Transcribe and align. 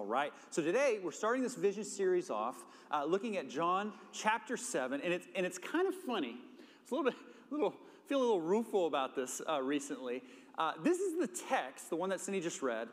All 0.00 0.06
right. 0.06 0.32
So 0.48 0.62
today 0.62 0.98
we're 1.02 1.10
starting 1.10 1.42
this 1.42 1.56
vision 1.56 1.84
series 1.84 2.30
off, 2.30 2.64
uh, 2.90 3.04
looking 3.04 3.36
at 3.36 3.50
John 3.50 3.92
chapter 4.14 4.56
seven, 4.56 5.02
and 5.02 5.12
it's 5.12 5.26
and 5.36 5.44
it's 5.44 5.58
kind 5.58 5.86
of 5.86 5.94
funny. 5.94 6.38
It's 6.82 6.90
a 6.90 6.94
little 6.94 7.10
bit, 7.10 7.20
a 7.50 7.54
little 7.54 7.74
feel 8.06 8.18
a 8.18 8.22
little 8.22 8.40
rueful 8.40 8.86
about 8.86 9.14
this 9.14 9.42
uh, 9.46 9.60
recently. 9.60 10.22
Uh, 10.56 10.72
this 10.82 11.00
is 11.00 11.18
the 11.18 11.26
text, 11.26 11.90
the 11.90 11.96
one 11.96 12.08
that 12.08 12.18
Cindy 12.18 12.40
just 12.40 12.62
read, 12.62 12.88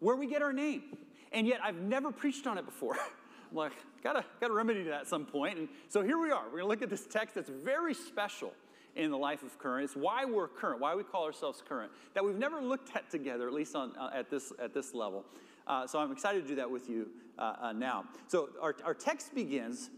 where 0.00 0.16
we 0.16 0.26
get 0.26 0.40
our 0.40 0.54
name, 0.54 0.84
and 1.32 1.46
yet 1.46 1.60
I've 1.62 1.82
never 1.82 2.10
preached 2.10 2.46
on 2.46 2.56
it 2.56 2.64
before. 2.64 2.94
I'm 2.94 3.52
like, 3.54 3.72
gotta 4.02 4.24
gotta 4.40 4.54
remedy 4.54 4.84
that 4.84 5.02
at 5.02 5.06
some 5.06 5.26
point. 5.26 5.58
And 5.58 5.68
so 5.90 6.00
here 6.00 6.16
we 6.16 6.30
are. 6.30 6.44
We're 6.50 6.60
gonna 6.60 6.70
look 6.70 6.80
at 6.80 6.88
this 6.88 7.04
text 7.04 7.34
that's 7.34 7.50
very 7.50 7.92
special 7.92 8.54
in 8.96 9.10
the 9.10 9.18
life 9.18 9.42
of 9.42 9.58
current. 9.58 9.84
It's 9.84 9.96
why 9.96 10.24
we're 10.24 10.48
current, 10.48 10.80
why 10.80 10.94
we 10.94 11.04
call 11.04 11.24
ourselves 11.24 11.62
current, 11.66 11.92
that 12.14 12.24
we've 12.24 12.38
never 12.38 12.60
looked 12.60 12.96
at 12.96 13.10
together, 13.10 13.46
at 13.46 13.52
least 13.54 13.76
on, 13.76 13.92
uh, 13.96 14.10
at, 14.14 14.30
this, 14.30 14.52
at 14.58 14.72
this 14.72 14.94
level. 14.94 15.26
Uh, 15.68 15.86
so 15.86 15.98
I'm 15.98 16.10
excited 16.10 16.42
to 16.42 16.48
do 16.48 16.54
that 16.56 16.70
with 16.70 16.88
you 16.88 17.10
uh, 17.38 17.54
uh, 17.60 17.72
now. 17.72 18.04
So 18.26 18.48
our, 18.60 18.74
our 18.84 18.94
text 18.94 19.34
begins 19.34 19.90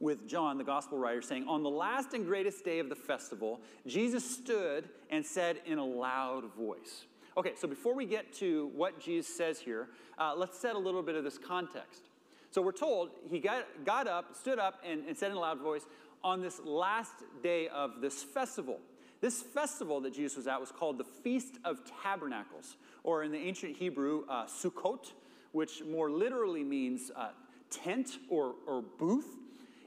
with 0.00 0.26
John, 0.26 0.58
the 0.58 0.64
gospel 0.64 0.98
writer, 0.98 1.22
saying, 1.22 1.46
On 1.46 1.62
the 1.62 1.70
last 1.70 2.14
and 2.14 2.26
greatest 2.26 2.64
day 2.64 2.80
of 2.80 2.88
the 2.88 2.96
festival, 2.96 3.60
Jesus 3.86 4.28
stood 4.28 4.88
and 5.10 5.24
said 5.24 5.60
in 5.66 5.78
a 5.78 5.84
loud 5.84 6.52
voice. 6.54 7.04
Okay, 7.36 7.52
so 7.56 7.68
before 7.68 7.94
we 7.94 8.04
get 8.04 8.32
to 8.34 8.70
what 8.74 8.98
Jesus 8.98 9.34
says 9.34 9.58
here, 9.58 9.88
uh, 10.18 10.34
let's 10.36 10.58
set 10.58 10.74
a 10.74 10.78
little 10.78 11.02
bit 11.02 11.14
of 11.14 11.24
this 11.24 11.38
context. 11.38 12.02
So 12.50 12.60
we're 12.60 12.72
told 12.72 13.10
he 13.30 13.38
got, 13.38 13.64
got 13.84 14.06
up, 14.06 14.36
stood 14.36 14.58
up, 14.58 14.82
and, 14.86 15.04
and 15.06 15.16
said 15.16 15.30
in 15.30 15.36
a 15.36 15.40
loud 15.40 15.60
voice, 15.60 15.86
on 16.24 16.40
this 16.42 16.60
last 16.64 17.14
day 17.42 17.68
of 17.68 18.00
this 18.00 18.22
festival. 18.22 18.78
This 19.20 19.40
festival 19.40 20.00
that 20.00 20.14
Jesus 20.14 20.36
was 20.36 20.46
at 20.48 20.60
was 20.60 20.72
called 20.72 20.98
the 20.98 21.04
Feast 21.04 21.58
of 21.64 21.80
Tabernacles, 22.02 22.76
or 23.04 23.22
in 23.24 23.32
the 23.32 23.38
ancient 23.38 23.76
Hebrew, 23.76 24.24
uh, 24.28 24.46
Sukkot, 24.46 25.12
which 25.52 25.82
more 25.84 26.10
literally 26.10 26.62
means 26.62 27.10
uh, 27.14 27.30
tent 27.70 28.18
or, 28.28 28.54
or 28.66 28.82
booth. 28.82 29.36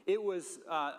It 0.06 0.22
was, 0.22 0.60
uh, 0.70 0.92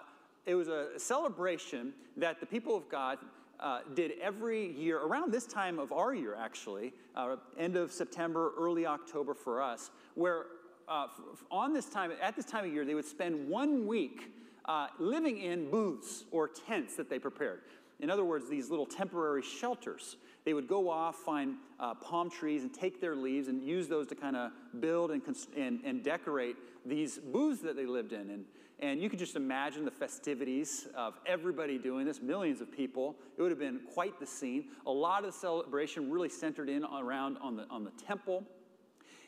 it 0.45 0.55
was 0.55 0.67
a 0.67 0.99
celebration 0.99 1.93
that 2.17 2.39
the 2.39 2.45
people 2.45 2.75
of 2.75 2.89
God 2.89 3.19
uh, 3.59 3.79
did 3.95 4.13
every 4.21 4.71
year, 4.73 4.99
around 4.99 5.31
this 5.31 5.45
time 5.45 5.79
of 5.79 5.91
our 5.91 6.13
year, 6.13 6.35
actually, 6.35 6.93
uh, 7.15 7.37
end 7.57 7.75
of 7.75 7.91
September, 7.91 8.51
early 8.57 8.85
October 8.85 9.33
for 9.33 9.61
us, 9.61 9.89
where 10.15 10.45
uh, 10.87 11.07
on 11.51 11.73
this 11.73 11.85
time, 11.85 12.11
at 12.21 12.35
this 12.35 12.45
time 12.45 12.65
of 12.65 12.73
year, 12.73 12.85
they 12.85 12.93
would 12.93 13.05
spend 13.05 13.47
one 13.49 13.87
week 13.87 14.31
uh, 14.65 14.87
living 14.99 15.37
in 15.39 15.69
booths 15.69 16.25
or 16.31 16.47
tents 16.47 16.95
that 16.95 17.09
they 17.09 17.19
prepared. 17.19 17.61
In 17.99 18.09
other 18.09 18.23
words, 18.23 18.49
these 18.49 18.69
little 18.69 18.85
temporary 18.85 19.41
shelters. 19.41 20.17
They 20.47 20.53
would 20.53 20.69
go 20.69 20.89
off, 20.89 21.17
find 21.17 21.55
uh, 21.77 21.93
palm 21.95 22.29
trees, 22.29 22.61
and 22.61 22.73
take 22.73 23.01
their 23.01 23.17
leaves 23.17 23.49
and 23.49 23.61
use 23.61 23.89
those 23.89 24.07
to 24.07 24.15
kind 24.15 24.37
of 24.37 24.51
build 24.79 25.11
and, 25.11 25.21
and, 25.57 25.81
and 25.83 26.01
decorate 26.01 26.55
these 26.85 27.17
booths 27.17 27.61
that 27.63 27.75
they 27.75 27.85
lived 27.85 28.13
in. 28.13 28.29
And, 28.29 28.45
and 28.79 29.01
you 29.01 29.09
could 29.09 29.19
just 29.19 29.35
imagine 29.35 29.83
the 29.83 29.91
festivities 29.91 30.87
of 30.95 31.15
everybody 31.25 31.77
doing 31.77 32.05
this, 32.05 32.21
millions 32.21 32.61
of 32.61 32.71
people. 32.71 33.17
It 33.37 33.41
would 33.41 33.51
have 33.51 33.59
been 33.59 33.81
quite 33.93 34.21
the 34.21 34.25
scene. 34.25 34.69
A 34.85 34.89
lot 34.89 35.25
of 35.25 35.33
the 35.33 35.37
celebration 35.37 36.09
really 36.09 36.29
centered 36.29 36.69
in 36.69 36.85
around 36.85 37.35
on 37.41 37.57
the, 37.57 37.65
on 37.69 37.83
the 37.83 37.91
temple. 38.07 38.45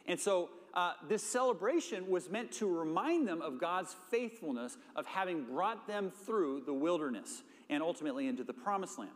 And 0.06 0.18
so 0.18 0.52
uh, 0.74 0.94
this 1.10 1.22
celebration 1.22 2.10
was 2.10 2.30
meant 2.30 2.50
to 2.54 2.66
remind 2.66 3.28
them 3.28 3.42
of 3.42 3.60
God's 3.60 3.94
faithfulness 4.10 4.78
of 4.96 5.06
having 5.06 5.44
brought 5.44 5.86
them 5.86 6.14
through 6.26 6.62
the 6.66 6.74
wilderness 6.74 7.44
and 7.70 7.84
ultimately 7.84 8.28
into 8.28 8.46
the 8.46 8.54
promised 8.54 8.98
land, 8.98 9.12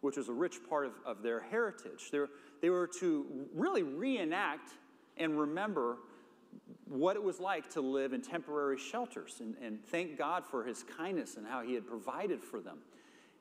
which 0.00 0.16
was 0.16 0.28
a 0.28 0.32
rich 0.32 0.58
part 0.68 0.86
of, 0.86 0.92
of 1.04 1.22
their 1.22 1.40
heritage. 1.40 2.10
They 2.10 2.18
were, 2.18 2.30
they 2.60 2.70
were 2.70 2.86
to 3.00 3.26
really 3.54 3.82
reenact 3.82 4.70
and 5.16 5.38
remember 5.38 5.98
what 6.86 7.16
it 7.16 7.22
was 7.22 7.40
like 7.40 7.68
to 7.70 7.80
live 7.80 8.12
in 8.12 8.22
temporary 8.22 8.78
shelters 8.78 9.38
and, 9.40 9.54
and 9.62 9.84
thank 9.84 10.16
God 10.16 10.46
for 10.46 10.64
his 10.64 10.82
kindness 10.82 11.36
and 11.36 11.46
how 11.46 11.62
he 11.62 11.74
had 11.74 11.86
provided 11.86 12.42
for 12.42 12.60
them. 12.60 12.78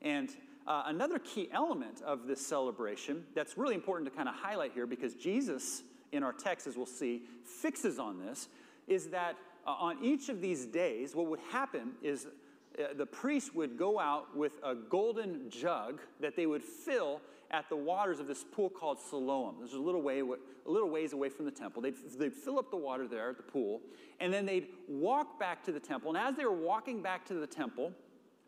And 0.02 0.30
uh, 0.68 0.84
another 0.88 1.19
key 1.19 1.50
element 1.53 2.01
of 2.01 2.28
this 2.28 2.45
celebration 2.45 3.24
that's 3.34 3.57
really 3.57 3.75
important 3.75 4.09
to 4.09 4.16
kind 4.16 4.28
of 4.28 4.35
highlight 4.35 4.74
here 4.74 4.85
because 4.85 5.13
Jesus 5.13 5.84
in 6.12 6.24
our 6.24 6.34
text, 6.34 6.68
as 6.68 6.78
we'll 6.78 6.85
see, 6.85 7.24
fixes 7.44 8.00
on 8.00 8.19
this 8.19 8.50
is 8.88 9.07
that 9.07 9.35
uh, 9.66 9.72
on 9.72 10.03
each 10.03 10.29
of 10.29 10.41
these 10.41 10.66
days, 10.66 11.16
what 11.16 11.28
would 11.28 11.39
happen 11.51 11.91
is 12.01 12.28
uh, 12.79 12.93
the 12.95 13.05
priest 13.05 13.55
would 13.55 13.77
go 13.77 13.99
out 13.99 14.35
with 14.35 14.59
a 14.63 14.75
golden 14.75 15.49
jug 15.49 15.99
that 16.19 16.35
they 16.35 16.45
would 16.45 16.63
fill 16.63 17.21
at 17.49 17.69
the 17.69 17.75
waters 17.75 18.19
of 18.19 18.27
this 18.27 18.43
pool 18.43 18.69
called 18.69 18.99
Siloam. 18.99 19.55
There's 19.59 19.73
a 19.73 19.79
little, 19.79 20.01
way, 20.01 20.19
a 20.19 20.69
little 20.69 20.89
ways 20.89 21.13
away 21.13 21.29
from 21.29 21.45
the 21.45 21.51
temple. 21.51 21.81
They'd, 21.81 21.95
they'd 22.17 22.33
fill 22.33 22.59
up 22.59 22.69
the 22.69 22.77
water 22.77 23.07
there 23.07 23.29
at 23.29 23.38
the 23.38 23.43
pool, 23.43 23.81
and 24.19 24.33
then 24.33 24.45
they'd 24.45 24.67
walk 24.88 25.39
back 25.39 25.63
to 25.65 25.71
the 25.71 25.79
temple. 25.79 26.15
And 26.15 26.17
as 26.17 26.35
they 26.35 26.45
were 26.45 26.51
walking 26.51 27.01
back 27.01 27.25
to 27.27 27.35
the 27.35 27.47
temple, 27.47 27.93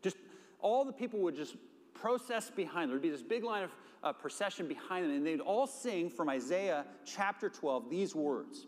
just 0.02 0.16
all 0.60 0.84
the 0.84 0.92
people 0.92 1.20
would 1.20 1.34
just 1.34 1.56
process 1.94 2.50
behind 2.50 2.84
them. 2.84 2.90
There'd 2.90 3.02
be 3.02 3.10
this 3.10 3.22
big 3.22 3.44
line 3.44 3.64
of 3.64 3.70
uh, 4.02 4.12
procession 4.12 4.66
behind 4.66 5.04
them, 5.04 5.12
and 5.12 5.26
they'd 5.26 5.40
all 5.40 5.66
sing 5.66 6.10
from 6.10 6.28
Isaiah 6.28 6.84
chapter 7.04 7.48
12 7.48 7.90
these 7.90 8.14
words 8.14 8.66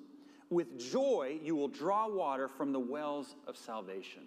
With 0.50 0.78
joy 0.78 1.38
you 1.42 1.56
will 1.56 1.68
draw 1.68 2.08
water 2.08 2.48
from 2.48 2.72
the 2.72 2.80
wells 2.80 3.36
of 3.46 3.56
salvation. 3.56 4.22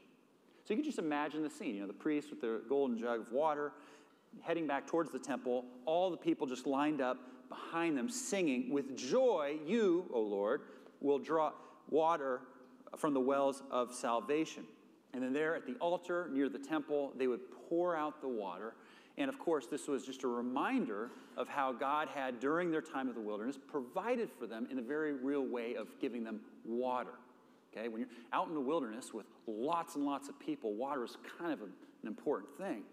So 0.66 0.74
you 0.74 0.78
can 0.78 0.84
just 0.84 1.00
imagine 1.00 1.44
the 1.44 1.50
scene. 1.50 1.76
You 1.76 1.82
know, 1.82 1.88
the 1.88 1.94
priest 1.94 2.30
with 2.30 2.42
the 2.42 2.62
golden 2.68 2.98
jug 2.98 3.22
of 3.22 3.32
water 3.32 3.72
heading 4.42 4.68
back 4.68 4.88
towards 4.88 5.12
the 5.12 5.20
temple, 5.20 5.66
all 5.86 6.10
the 6.12 6.18
people 6.18 6.48
just 6.48 6.68
lined 6.68 7.02
up 7.02 7.18
behind 7.50 7.98
them 7.98 8.10
singing, 8.10 8.72
With 8.72 8.98
joy 8.98 9.58
you, 9.66 10.10
O 10.14 10.20
Lord, 10.20 10.62
will 11.00 11.20
draw 11.20 11.52
water 11.90 12.42
from 12.98 13.14
the 13.14 13.20
wells 13.20 13.64
of 13.72 13.94
salvation. 13.94 14.64
And 15.14 15.24
then 15.24 15.34
there 15.34 15.56
at 15.56 15.66
the 15.66 15.76
altar 15.76 16.30
near 16.32 16.50
the 16.50 16.60
temple, 16.60 17.14
they 17.16 17.28
would 17.28 17.40
pour 17.70 17.96
out 17.96 18.22
the 18.22 18.28
water. 18.28 18.74
And 19.18 19.30
of 19.30 19.40
course, 19.40 19.68
this 19.68 19.88
was 19.88 20.06
just 20.06 20.24
a 20.24 20.28
reminder 20.28 21.12
of 21.38 21.48
how 21.48 21.72
God 21.72 22.10
had, 22.10 22.40
during 22.40 22.70
their 22.72 22.82
time 22.82 23.08
of 23.08 23.16
the 23.16 23.22
wilderness, 23.22 23.58
provided 23.58 24.30
for 24.38 24.46
them 24.46 24.68
in 24.70 24.80
a 24.80 24.82
very 24.82 25.14
real 25.14 25.46
way 25.46 25.76
of 25.76 25.88
giving 26.02 26.24
them 26.24 26.42
water. 26.66 27.14
Okay, 27.72 27.88
when 27.88 28.02
you're 28.02 28.10
out 28.34 28.48
in 28.48 28.54
the 28.54 28.60
wilderness 28.60 29.14
with 29.14 29.26
lots 29.48 29.96
and 29.96 30.06
lots 30.06 30.30
of 30.30 30.40
people, 30.40 30.74
water 30.74 31.04
is 31.04 31.18
kind 31.40 31.54
of 31.54 31.62
a, 31.62 31.66
an 31.66 32.08
important 32.08 32.50
thing. 32.58 32.84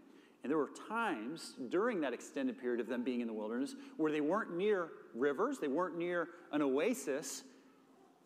And 0.42 0.50
there 0.50 0.58
were 0.58 0.70
times 0.88 1.54
during 1.68 2.00
that 2.00 2.12
extended 2.12 2.58
period 2.60 2.80
of 2.80 2.88
them 2.88 3.04
being 3.04 3.20
in 3.20 3.28
the 3.28 3.32
wilderness 3.32 3.76
where 3.96 4.10
they 4.10 4.20
weren't 4.20 4.56
near 4.56 4.88
rivers, 5.14 5.58
they 5.58 5.68
weren't 5.68 5.96
near 5.96 6.28
an 6.50 6.62
oasis, 6.62 7.44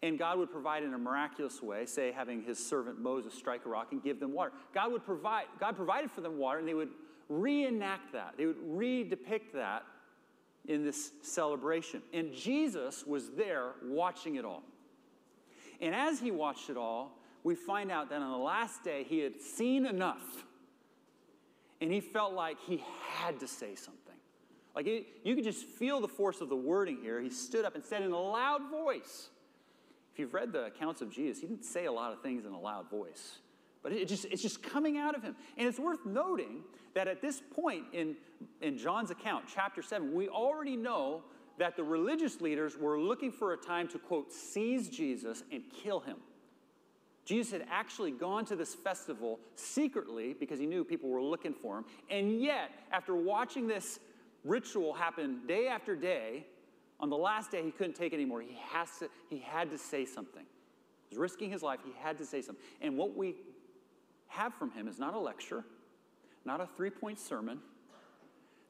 and 0.02 0.18
God 0.18 0.38
would 0.38 0.50
provide 0.50 0.82
in 0.82 0.94
a 0.94 0.98
miraculous 0.98 1.62
way, 1.62 1.86
say 1.86 2.12
having 2.12 2.42
his 2.42 2.64
servant 2.64 3.00
Moses 3.00 3.34
strike 3.34 3.66
a 3.66 3.68
rock 3.68 3.88
and 3.92 4.02
give 4.02 4.20
them 4.20 4.32
water. 4.32 4.52
God 4.74 4.92
would 4.92 5.04
provide, 5.04 5.44
God 5.58 5.76
provided 5.76 6.10
for 6.10 6.20
them 6.20 6.38
water, 6.38 6.58
and 6.58 6.68
they 6.68 6.74
would 6.74 6.90
reenact 7.28 8.12
that. 8.12 8.34
They 8.36 8.46
would 8.46 8.60
redepict 8.62 9.54
that 9.54 9.84
in 10.68 10.84
this 10.84 11.12
celebration. 11.22 12.02
And 12.12 12.32
Jesus 12.32 13.04
was 13.06 13.30
there 13.30 13.72
watching 13.82 14.36
it 14.36 14.44
all. 14.44 14.62
And 15.80 15.94
as 15.94 16.20
he 16.20 16.30
watched 16.30 16.70
it 16.70 16.76
all, 16.76 17.18
we 17.46 17.54
find 17.54 17.92
out 17.92 18.10
that 18.10 18.20
on 18.20 18.32
the 18.32 18.36
last 18.36 18.82
day 18.82 19.06
he 19.08 19.20
had 19.20 19.40
seen 19.40 19.86
enough. 19.86 20.44
And 21.80 21.92
he 21.92 22.00
felt 22.00 22.32
like 22.32 22.56
he 22.66 22.82
had 23.08 23.38
to 23.38 23.46
say 23.46 23.76
something. 23.76 24.16
Like 24.74 24.88
it, 24.88 25.06
you 25.22 25.36
could 25.36 25.44
just 25.44 25.64
feel 25.64 26.00
the 26.00 26.08
force 26.08 26.40
of 26.40 26.48
the 26.48 26.56
wording 26.56 26.98
here. 27.00 27.20
He 27.20 27.30
stood 27.30 27.64
up 27.64 27.76
and 27.76 27.84
said 27.84 28.02
in 28.02 28.10
a 28.10 28.20
loud 28.20 28.68
voice. 28.68 29.28
If 30.12 30.18
you've 30.18 30.34
read 30.34 30.52
the 30.52 30.64
accounts 30.64 31.02
of 31.02 31.10
Jesus, 31.12 31.40
he 31.40 31.46
didn't 31.46 31.64
say 31.64 31.84
a 31.84 31.92
lot 31.92 32.12
of 32.12 32.20
things 32.20 32.46
in 32.46 32.52
a 32.52 32.58
loud 32.58 32.90
voice. 32.90 33.38
But 33.80 33.92
it 33.92 34.08
just, 34.08 34.24
it's 34.24 34.42
just 34.42 34.60
coming 34.60 34.98
out 34.98 35.14
of 35.14 35.22
him. 35.22 35.36
And 35.56 35.68
it's 35.68 35.78
worth 35.78 36.04
noting 36.04 36.62
that 36.94 37.06
at 37.06 37.22
this 37.22 37.40
point 37.54 37.84
in, 37.92 38.16
in 38.60 38.76
John's 38.76 39.12
account, 39.12 39.44
chapter 39.54 39.82
7, 39.82 40.12
we 40.12 40.28
already 40.28 40.74
know 40.74 41.22
that 41.58 41.76
the 41.76 41.84
religious 41.84 42.40
leaders 42.40 42.76
were 42.76 42.98
looking 42.98 43.30
for 43.30 43.52
a 43.52 43.56
time 43.56 43.86
to, 43.88 44.00
quote, 44.00 44.32
seize 44.32 44.88
Jesus 44.88 45.44
and 45.52 45.62
kill 45.72 46.00
him. 46.00 46.16
Jesus 47.26 47.52
had 47.52 47.66
actually 47.68 48.12
gone 48.12 48.44
to 48.46 48.56
this 48.56 48.72
festival 48.72 49.40
secretly 49.56 50.34
because 50.38 50.60
he 50.60 50.64
knew 50.64 50.84
people 50.84 51.10
were 51.10 51.20
looking 51.20 51.52
for 51.52 51.78
him. 51.78 51.84
And 52.08 52.40
yet, 52.40 52.70
after 52.92 53.16
watching 53.16 53.66
this 53.66 53.98
ritual 54.44 54.94
happen 54.94 55.40
day 55.46 55.66
after 55.66 55.96
day, 55.96 56.46
on 57.00 57.10
the 57.10 57.16
last 57.16 57.50
day 57.50 57.64
he 57.64 57.72
couldn't 57.72 57.96
take 57.96 58.12
it 58.12 58.16
anymore. 58.16 58.40
He, 58.40 58.56
has 58.70 58.88
to, 59.00 59.10
he 59.28 59.40
had 59.40 59.70
to 59.72 59.76
say 59.76 60.04
something. 60.04 60.44
He 61.08 61.16
was 61.16 61.18
risking 61.18 61.50
his 61.50 61.64
life. 61.64 61.80
He 61.84 61.92
had 62.00 62.16
to 62.18 62.24
say 62.24 62.42
something. 62.42 62.64
And 62.80 62.96
what 62.96 63.16
we 63.16 63.34
have 64.28 64.54
from 64.54 64.70
him 64.70 64.86
is 64.86 64.98
not 65.00 65.14
a 65.14 65.18
lecture, 65.18 65.64
not 66.44 66.60
a 66.60 66.68
three 66.76 66.90
point 66.90 67.18
sermon, 67.18 67.58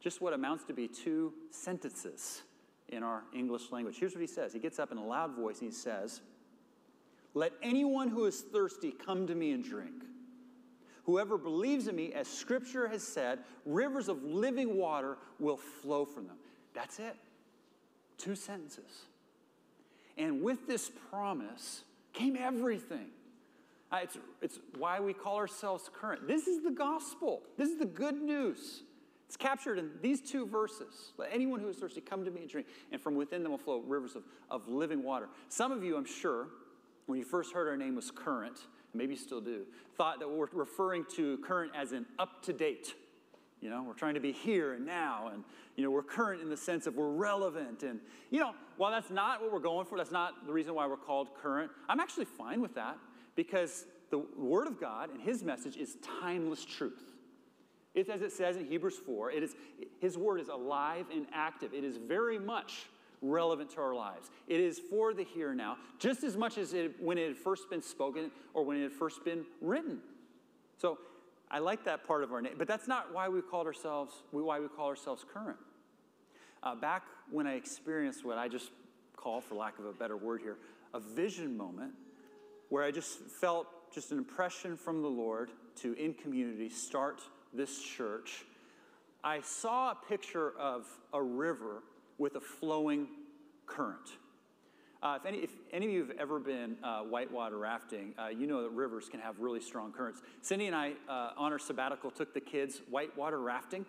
just 0.00 0.22
what 0.22 0.32
amounts 0.32 0.64
to 0.64 0.72
be 0.72 0.88
two 0.88 1.34
sentences 1.50 2.42
in 2.88 3.02
our 3.02 3.22
English 3.34 3.70
language. 3.70 3.96
Here's 3.98 4.14
what 4.14 4.20
he 4.22 4.26
says 4.26 4.54
He 4.54 4.58
gets 4.58 4.78
up 4.78 4.92
in 4.92 4.98
a 4.98 5.04
loud 5.04 5.34
voice 5.34 5.60
and 5.60 5.70
he 5.70 5.76
says, 5.76 6.22
Let 7.36 7.52
anyone 7.62 8.08
who 8.08 8.24
is 8.24 8.40
thirsty 8.40 8.90
come 8.92 9.26
to 9.26 9.34
me 9.34 9.52
and 9.52 9.62
drink. 9.62 10.04
Whoever 11.04 11.36
believes 11.36 11.86
in 11.86 11.94
me, 11.94 12.14
as 12.14 12.26
scripture 12.26 12.88
has 12.88 13.02
said, 13.02 13.40
rivers 13.66 14.08
of 14.08 14.24
living 14.24 14.78
water 14.78 15.18
will 15.38 15.58
flow 15.58 16.06
from 16.06 16.28
them. 16.28 16.38
That's 16.72 16.98
it. 16.98 17.14
Two 18.16 18.36
sentences. 18.36 19.02
And 20.16 20.42
with 20.42 20.66
this 20.66 20.90
promise 21.10 21.82
came 22.14 22.38
everything. 22.38 23.08
Uh, 23.92 23.98
it's, 24.02 24.16
it's 24.40 24.58
why 24.78 24.98
we 24.98 25.12
call 25.12 25.36
ourselves 25.36 25.90
current. 25.92 26.26
This 26.26 26.46
is 26.46 26.64
the 26.64 26.70
gospel, 26.70 27.42
this 27.58 27.68
is 27.68 27.78
the 27.78 27.84
good 27.84 28.16
news. 28.16 28.82
It's 29.26 29.36
captured 29.36 29.78
in 29.78 29.90
these 30.00 30.22
two 30.22 30.46
verses. 30.46 31.12
Let 31.18 31.28
anyone 31.34 31.60
who 31.60 31.68
is 31.68 31.76
thirsty 31.76 32.00
come 32.00 32.24
to 32.24 32.30
me 32.30 32.40
and 32.42 32.50
drink, 32.50 32.66
and 32.92 32.98
from 32.98 33.14
within 33.14 33.42
them 33.42 33.52
will 33.52 33.58
flow 33.58 33.80
rivers 33.80 34.16
of, 34.16 34.22
of 34.50 34.68
living 34.68 35.02
water. 35.02 35.28
Some 35.50 35.70
of 35.72 35.84
you, 35.84 35.96
I'm 35.96 36.06
sure, 36.06 36.46
when 37.06 37.18
you 37.18 37.24
first 37.24 37.52
heard 37.52 37.68
our 37.68 37.76
name 37.76 37.96
was 37.96 38.10
current, 38.10 38.58
maybe 38.92 39.16
still 39.16 39.40
do, 39.40 39.62
thought 39.96 40.18
that 40.20 40.28
we're 40.28 40.48
referring 40.52 41.04
to 41.16 41.38
current 41.38 41.72
as 41.74 41.92
an 41.92 42.06
up 42.18 42.42
to 42.42 42.52
date. 42.52 42.94
You 43.60 43.70
know, 43.70 43.82
we're 43.82 43.94
trying 43.94 44.14
to 44.14 44.20
be 44.20 44.32
here 44.32 44.74
and 44.74 44.84
now, 44.84 45.30
and, 45.32 45.42
you 45.76 45.84
know, 45.84 45.90
we're 45.90 46.02
current 46.02 46.42
in 46.42 46.50
the 46.50 46.56
sense 46.56 46.86
of 46.86 46.94
we're 46.94 47.10
relevant. 47.10 47.82
And, 47.82 48.00
you 48.30 48.38
know, 48.38 48.52
while 48.76 48.90
that's 48.90 49.10
not 49.10 49.40
what 49.40 49.52
we're 49.52 49.58
going 49.60 49.86
for, 49.86 49.96
that's 49.96 50.12
not 50.12 50.46
the 50.46 50.52
reason 50.52 50.74
why 50.74 50.86
we're 50.86 50.96
called 50.96 51.34
current, 51.34 51.70
I'm 51.88 52.00
actually 52.00 52.26
fine 52.26 52.60
with 52.60 52.74
that 52.74 52.98
because 53.34 53.86
the 54.10 54.18
Word 54.36 54.66
of 54.66 54.78
God 54.80 55.10
and 55.10 55.20
His 55.20 55.42
message 55.42 55.76
is 55.76 55.96
timeless 56.20 56.64
truth. 56.64 57.02
It's 57.94 58.10
as 58.10 58.20
it 58.20 58.30
says 58.32 58.56
in 58.56 58.66
Hebrews 58.66 58.98
4, 59.06 59.30
it 59.30 59.42
is, 59.42 59.56
His 60.00 60.18
Word 60.18 60.40
is 60.40 60.48
alive 60.48 61.06
and 61.12 61.26
active. 61.32 61.72
It 61.72 61.82
is 61.82 61.96
very 61.96 62.38
much 62.38 62.86
relevant 63.30 63.70
to 63.70 63.80
our 63.80 63.94
lives. 63.94 64.30
It 64.46 64.60
is 64.60 64.78
for 64.78 65.14
the 65.14 65.24
here 65.24 65.50
and 65.50 65.58
now, 65.58 65.76
just 65.98 66.24
as 66.24 66.36
much 66.36 66.58
as 66.58 66.72
it, 66.72 66.94
when 67.00 67.18
it 67.18 67.28
had 67.28 67.36
first 67.36 67.68
been 67.70 67.82
spoken 67.82 68.30
or 68.54 68.64
when 68.64 68.76
it 68.76 68.82
had 68.82 68.92
first 68.92 69.24
been 69.24 69.44
written. 69.60 70.00
So 70.78 70.98
I 71.50 71.58
like 71.58 71.84
that 71.84 72.06
part 72.06 72.22
of 72.22 72.32
our 72.32 72.42
name, 72.42 72.54
but 72.58 72.68
that's 72.68 72.88
not 72.88 73.12
why 73.12 73.28
we 73.28 73.40
called 73.40 73.66
ourselves 73.66 74.12
why 74.30 74.60
we 74.60 74.68
call 74.68 74.88
ourselves 74.88 75.24
current. 75.32 75.58
Uh, 76.62 76.74
back 76.74 77.04
when 77.30 77.46
I 77.46 77.54
experienced 77.54 78.24
what 78.24 78.38
I 78.38 78.48
just 78.48 78.70
call, 79.16 79.40
for 79.40 79.54
lack 79.54 79.78
of 79.78 79.84
a 79.86 79.92
better 79.92 80.16
word 80.16 80.40
here, 80.40 80.56
a 80.94 81.00
vision 81.00 81.56
moment, 81.56 81.92
where 82.68 82.82
I 82.82 82.90
just 82.90 83.18
felt 83.18 83.68
just 83.92 84.10
an 84.12 84.18
impression 84.18 84.76
from 84.76 85.02
the 85.02 85.08
Lord 85.08 85.50
to 85.82 85.92
in 85.94 86.14
community 86.14 86.68
start 86.68 87.22
this 87.52 87.80
church. 87.80 88.44
I 89.22 89.40
saw 89.40 89.92
a 89.92 89.94
picture 89.94 90.52
of 90.58 90.86
a 91.12 91.22
river 91.22 91.82
with 92.18 92.36
a 92.36 92.40
flowing 92.40 93.08
current. 93.66 94.10
Uh, 95.02 95.18
if, 95.20 95.26
any, 95.26 95.38
if, 95.38 95.50
any, 95.72 95.86
of 95.86 95.92
you 95.92 96.04
have 96.04 96.16
ever 96.18 96.38
been 96.38 96.76
uh, 96.82 97.00
whitewater 97.00 97.58
rafting, 97.58 98.14
uh, 98.18 98.28
you 98.28 98.46
know 98.46 98.62
that 98.62 98.70
rivers 98.70 99.08
can 99.08 99.20
have 99.20 99.38
really 99.38 99.60
strong 99.60 99.92
currents. 99.92 100.22
Cindy 100.40 100.66
and 100.66 100.74
I, 100.74 100.92
uh, 101.08 101.30
on 101.36 101.52
our 101.52 101.58
sabbatical, 101.58 102.10
took 102.10 102.32
the 102.32 102.40
kids 102.40 102.80
whitewater 102.90 103.40
rafting. 103.40 103.84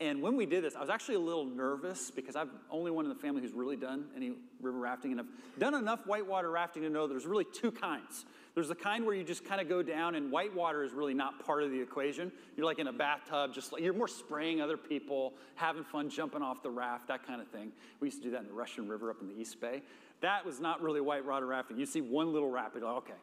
And 0.00 0.22
when 0.22 0.36
we 0.36 0.46
did 0.46 0.62
this, 0.62 0.76
I 0.76 0.80
was 0.80 0.90
actually 0.90 1.16
a 1.16 1.20
little 1.20 1.44
nervous 1.44 2.12
because 2.12 2.36
I'm 2.36 2.50
only 2.70 2.92
one 2.92 3.04
in 3.04 3.08
the 3.08 3.18
family 3.18 3.42
who's 3.42 3.52
really 3.52 3.76
done 3.76 4.06
any 4.14 4.34
river 4.60 4.78
rafting. 4.78 5.10
And 5.10 5.20
I've 5.20 5.26
done 5.58 5.74
enough 5.74 6.06
whitewater 6.06 6.50
rafting 6.50 6.82
to 6.82 6.90
know 6.90 7.08
there's 7.08 7.26
really 7.26 7.46
two 7.52 7.72
kinds. 7.72 8.24
There's 8.54 8.68
the 8.68 8.76
kind 8.76 9.04
where 9.04 9.14
you 9.14 9.24
just 9.24 9.44
kind 9.44 9.60
of 9.60 9.68
go 9.68 9.82
down, 9.82 10.14
and 10.14 10.30
whitewater 10.30 10.84
is 10.84 10.92
really 10.92 11.14
not 11.14 11.44
part 11.44 11.62
of 11.62 11.70
the 11.70 11.80
equation. 11.80 12.30
You're 12.56 12.66
like 12.66 12.78
in 12.78 12.86
a 12.86 12.92
bathtub, 12.92 13.54
just 13.54 13.72
like 13.72 13.82
you're 13.82 13.92
more 13.92 14.08
spraying 14.08 14.60
other 14.60 14.76
people, 14.76 15.34
having 15.56 15.84
fun, 15.84 16.10
jumping 16.10 16.42
off 16.42 16.62
the 16.62 16.70
raft, 16.70 17.08
that 17.08 17.26
kind 17.26 17.40
of 17.40 17.48
thing. 17.48 17.72
We 18.00 18.08
used 18.08 18.18
to 18.18 18.24
do 18.24 18.30
that 18.32 18.40
in 18.42 18.46
the 18.46 18.52
Russian 18.52 18.88
River 18.88 19.10
up 19.10 19.20
in 19.20 19.28
the 19.28 19.40
East 19.40 19.60
Bay. 19.60 19.82
That 20.20 20.44
was 20.44 20.60
not 20.60 20.80
really 20.80 21.00
whitewater 21.00 21.46
rafting. 21.46 21.76
You 21.78 21.86
see 21.86 22.00
one 22.00 22.32
little 22.32 22.50
rapid, 22.50 22.82
okay. 22.82 23.14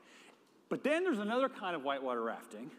But 0.69 0.83
then 0.83 1.03
there's 1.03 1.19
another 1.19 1.49
kind 1.49 1.75
of 1.75 1.83
whitewater 1.83 2.21
rafting, 2.21 2.71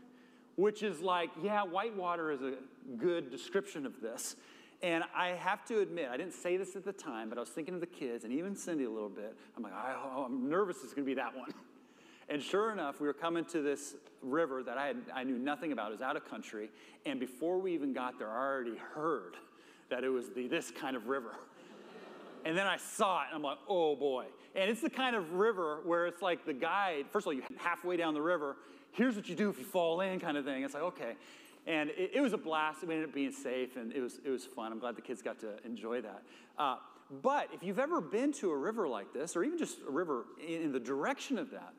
which 0.57 0.83
is 0.83 1.01
like, 1.01 1.31
yeah, 1.43 1.63
whitewater 1.63 2.33
is 2.33 2.41
a 2.43 2.55
good 2.97 3.31
description 3.31 3.87
of 3.87 4.01
this. 4.01 4.37
And 4.83 5.05
I 5.15 5.29
have 5.29 5.65
to 5.67 5.81
admit, 5.81 6.09
I 6.11 6.17
didn't 6.17 6.35
say 6.35 6.57
this 6.57 6.77
at 6.77 6.85
the 6.85 6.93
time, 6.93 7.29
but 7.29 7.39
I 7.39 7.41
was 7.41 7.49
thinking 7.49 7.75
of 7.75 7.81
the 7.81 7.87
kids 7.87 8.25
and 8.25 8.33
even 8.33 8.55
Cindy 8.55 8.85
a 8.85 8.91
little 8.91 9.09
bit. 9.09 9.35
I'm 9.57 9.63
like, 9.63 9.73
I, 9.73 9.95
oh, 10.15 10.27
am 10.27 10.49
nervous 10.49 10.79
it's 10.83 10.93
going 10.93 11.05
to 11.05 11.11
be 11.11 11.15
that 11.15 11.37
one. 11.37 11.53
And 12.29 12.43
sure 12.43 12.73
enough, 12.73 13.01
we 13.01 13.07
were 13.07 13.13
coming 13.13 13.45
to 13.47 13.63
this 13.63 13.95
river 14.21 14.65
that 14.65 14.77
I, 14.77 14.89
had, 14.89 14.97
I 15.15 15.23
knew 15.23 15.39
nothing 15.39 15.71
about. 15.71 15.93
It 15.93 15.93
was 15.93 16.01
out 16.01 16.17
of 16.17 16.29
country. 16.29 16.71
And 17.05 17.21
before 17.21 17.59
we 17.59 17.73
even 17.73 17.93
got 17.93 18.19
there, 18.19 18.29
I 18.29 18.37
already 18.37 18.77
heard 18.95 19.37
that 19.91 20.03
it 20.03 20.09
was 20.09 20.31
the, 20.31 20.49
this 20.49 20.73
kind 20.73 20.97
of 20.97 21.07
river. 21.07 21.31
And 22.45 22.57
then 22.57 22.69
I 22.69 22.77
saw 22.77 23.23
it, 23.23 23.27
and 23.29 23.37
I'm 23.37 23.43
like, 23.43 23.59
oh 23.69 23.97
boy. 23.97 24.27
And 24.55 24.71
it's 24.71 24.81
the 24.81 24.91
kind 24.91 25.17
of 25.17 25.33
river 25.33 25.81
where 25.85 26.07
it's 26.07 26.23
like 26.23 26.47
the 26.47 26.53
guide, 26.53 27.07
first 27.11 27.25
of 27.25 27.29
all, 27.29 27.33
you're 27.33 27.45
halfway 27.59 27.97
down 27.97 28.15
the 28.15 28.23
river, 28.23 28.57
here's 28.97 29.15
what 29.15 29.29
you 29.29 29.35
do 29.35 29.51
if 29.51 29.59
you 29.59 29.65
fall 29.65 30.01
in, 30.01 30.19
kind 30.19 30.37
of 30.37 30.45
thing. 30.45 30.63
It's 30.63 30.75
like, 30.75 30.83
okay. 30.83 31.15
And 31.67 31.91
it, 31.91 32.13
it 32.15 32.21
was 32.21 32.33
a 32.33 32.39
blast. 32.39 32.83
We 32.83 32.95
ended 32.95 33.11
up 33.11 33.15
being 33.15 33.33
safe, 33.33 33.77
and 33.77 33.93
it 33.93 34.01
was, 34.01 34.21
it 34.25 34.31
was 34.31 34.45
fun. 34.45 34.73
I'm 34.73 34.79
glad 34.79 34.97
the 34.97 35.03
kids 35.03 35.23
got 35.23 35.39
to 35.41 35.55
enjoy 35.65 36.01
that. 36.01 36.23
Uh, 36.59 36.77
but 37.23 37.49
if 37.53 37.63
you've 37.63 37.79
ever 37.79 38.01
been 38.01 38.33
to 38.35 38.51
a 38.51 38.57
river 38.57 38.89
like 38.89 39.13
this, 39.13 39.37
or 39.37 39.45
even 39.45 39.59
just 39.59 39.79
a 39.87 39.91
river 39.91 40.25
in, 40.45 40.63
in 40.63 40.73
the 40.73 40.81
direction 40.81 41.39
of 41.39 41.51
that, 41.51 41.75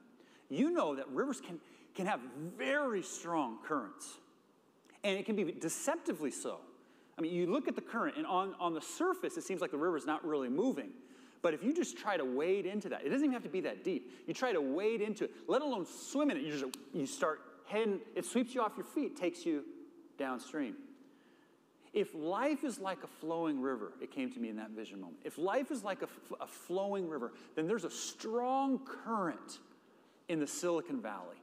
you 0.49 0.71
know 0.71 0.95
that 0.95 1.07
rivers 1.09 1.41
can, 1.41 1.59
can 1.95 2.05
have 2.05 2.19
very 2.57 3.01
strong 3.01 3.57
currents. 3.65 4.17
And 5.03 5.17
it 5.17 5.25
can 5.25 5.35
be 5.35 5.51
deceptively 5.51 6.31
so. 6.31 6.59
I 7.17 7.21
mean, 7.21 7.33
you 7.33 7.47
look 7.47 7.67
at 7.67 7.75
the 7.75 7.81
current, 7.81 8.17
and 8.17 8.25
on, 8.27 8.53
on 8.59 8.73
the 8.73 8.81
surface, 8.81 9.37
it 9.37 9.43
seems 9.43 9.59
like 9.59 9.71
the 9.71 9.77
river 9.77 9.97
is 9.97 10.05
not 10.05 10.25
really 10.25 10.49
moving. 10.49 10.91
But 11.47 11.53
if 11.53 11.63
you 11.63 11.73
just 11.73 11.97
try 11.97 12.17
to 12.17 12.25
wade 12.25 12.65
into 12.65 12.89
that, 12.89 13.05
it 13.05 13.09
doesn't 13.09 13.23
even 13.23 13.31
have 13.31 13.43
to 13.43 13.47
be 13.47 13.61
that 13.61 13.81
deep. 13.81 14.11
You 14.27 14.33
try 14.33 14.51
to 14.51 14.59
wade 14.59 14.99
into 14.99 15.23
it, 15.23 15.31
let 15.47 15.61
alone 15.61 15.85
swim 15.85 16.29
in 16.29 16.35
it. 16.35 16.43
You 16.43 16.51
just 16.51 16.65
you 16.93 17.05
start 17.05 17.39
heading, 17.65 18.01
it 18.17 18.25
sweeps 18.25 18.53
you 18.53 18.61
off 18.61 18.73
your 18.75 18.83
feet, 18.83 19.15
takes 19.15 19.45
you 19.45 19.63
downstream. 20.17 20.75
If 21.93 22.13
life 22.13 22.65
is 22.65 22.79
like 22.79 23.01
a 23.05 23.07
flowing 23.07 23.61
river, 23.61 23.93
it 24.01 24.11
came 24.11 24.29
to 24.33 24.41
me 24.41 24.49
in 24.49 24.57
that 24.57 24.71
vision 24.71 24.99
moment. 24.99 25.19
If 25.23 25.37
life 25.37 25.71
is 25.71 25.85
like 25.85 26.01
a, 26.01 26.09
a 26.41 26.47
flowing 26.47 27.07
river, 27.07 27.31
then 27.55 27.65
there's 27.65 27.85
a 27.85 27.91
strong 27.91 28.79
current 28.79 29.59
in 30.27 30.41
the 30.41 30.47
Silicon 30.47 31.01
Valley 31.01 31.37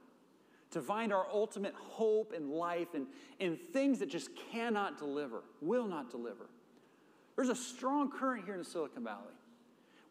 to 0.73 0.83
find 0.83 1.15
our 1.15 1.27
ultimate 1.33 1.75
hope 1.77 2.35
in 2.35 2.50
life 2.50 2.89
and 2.93 3.07
in 3.41 3.57
things 3.57 4.00
that 4.00 4.11
just 4.11 4.29
cannot 4.53 4.99
deliver, 4.99 5.45
will 5.62 5.87
not 5.87 6.11
deliver. 6.11 6.50
There's 7.37 7.49
a 7.49 7.57
strong 7.57 8.11
current 8.11 8.45
here 8.45 8.53
in 8.53 8.61
the 8.61 8.67
Silicon 8.67 9.03
Valley. 9.03 9.33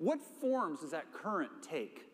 What 0.03 0.19
forms 0.41 0.81
does 0.81 0.91
that 0.91 1.13
current 1.13 1.51
take? 1.61 2.09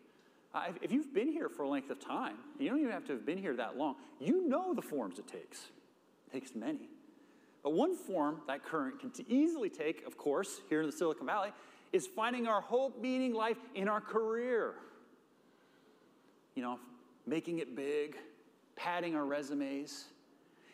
Uh, 0.54 0.66
if 0.80 0.92
you've 0.92 1.12
been 1.12 1.32
here 1.32 1.48
for 1.48 1.64
a 1.64 1.68
length 1.68 1.90
of 1.90 1.98
time, 1.98 2.36
you 2.56 2.68
don't 2.68 2.78
even 2.78 2.92
have 2.92 3.04
to 3.06 3.12
have 3.14 3.26
been 3.26 3.38
here 3.38 3.56
that 3.56 3.76
long, 3.76 3.96
you 4.20 4.48
know 4.48 4.72
the 4.72 4.82
forms 4.82 5.18
it 5.18 5.26
takes. 5.26 5.66
It 6.28 6.32
takes 6.32 6.54
many. 6.54 6.88
But 7.64 7.72
one 7.72 7.96
form 7.96 8.42
that 8.46 8.62
current 8.62 9.00
can 9.00 9.10
easily 9.28 9.68
take, 9.68 10.06
of 10.06 10.16
course, 10.16 10.60
here 10.68 10.82
in 10.82 10.86
the 10.86 10.92
Silicon 10.92 11.26
Valley, 11.26 11.50
is 11.92 12.06
finding 12.06 12.46
our 12.46 12.60
hope, 12.60 13.00
meaning, 13.02 13.34
life 13.34 13.58
in 13.74 13.88
our 13.88 14.00
career. 14.00 14.74
You 16.54 16.62
know, 16.62 16.78
making 17.26 17.58
it 17.58 17.74
big, 17.74 18.16
padding 18.76 19.16
our 19.16 19.24
resumes. 19.24 20.04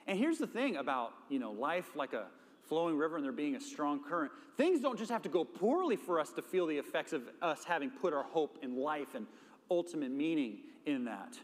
And 0.07 0.19
here's 0.19 0.37
the 0.37 0.47
thing 0.47 0.77
about, 0.77 1.15
you 1.31 1.39
know, 1.39 1.53
life 1.53 1.97
like 1.97 2.13
a 2.13 2.27
flowing 2.69 2.97
river 2.97 3.17
and 3.17 3.25
there 3.25 3.33
being 3.33 3.57
a 3.57 3.61
strong 3.61 4.03
current. 4.03 4.33
Things 4.57 4.81
don't 4.81 4.99
just 4.99 5.11
have 5.11 5.23
to 5.23 5.29
go 5.29 5.45
poorly 5.45 5.97
for 5.97 6.21
us 6.21 6.31
to 6.33 6.43
feel 6.43 6.67
the 6.67 6.79
effects 6.79 7.13
of 7.13 7.23
us 7.43 7.65
having 7.65 7.91
put 7.91 8.13
our 8.13 8.25
hope 8.25 8.59
in 8.63 8.77
life 8.77 9.15
and 9.15 9.27
ultimate 9.71 10.11
meaning 10.11 10.59
in 10.85 11.05
that. 11.05 11.39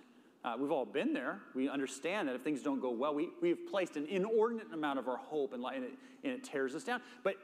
Uh, 0.44 0.54
we've 0.58 0.72
all 0.72 0.86
been 0.86 1.12
there. 1.12 1.40
We 1.54 1.68
understand 1.68 2.28
that 2.28 2.34
if 2.34 2.42
things 2.42 2.62
don't 2.62 2.80
go 2.80 2.90
well, 2.90 3.14
we, 3.14 3.28
we've 3.40 3.66
placed 3.70 3.96
an 3.96 4.06
inordinate 4.06 4.72
amount 4.72 4.98
of 4.98 5.08
our 5.08 5.16
hope 5.16 5.56
life 5.56 5.76
and 5.76 5.84
it, 5.84 5.92
and 6.24 6.32
it 6.32 6.44
tears 6.44 6.74
us 6.74 6.82
down. 6.82 7.00
But 7.22 7.36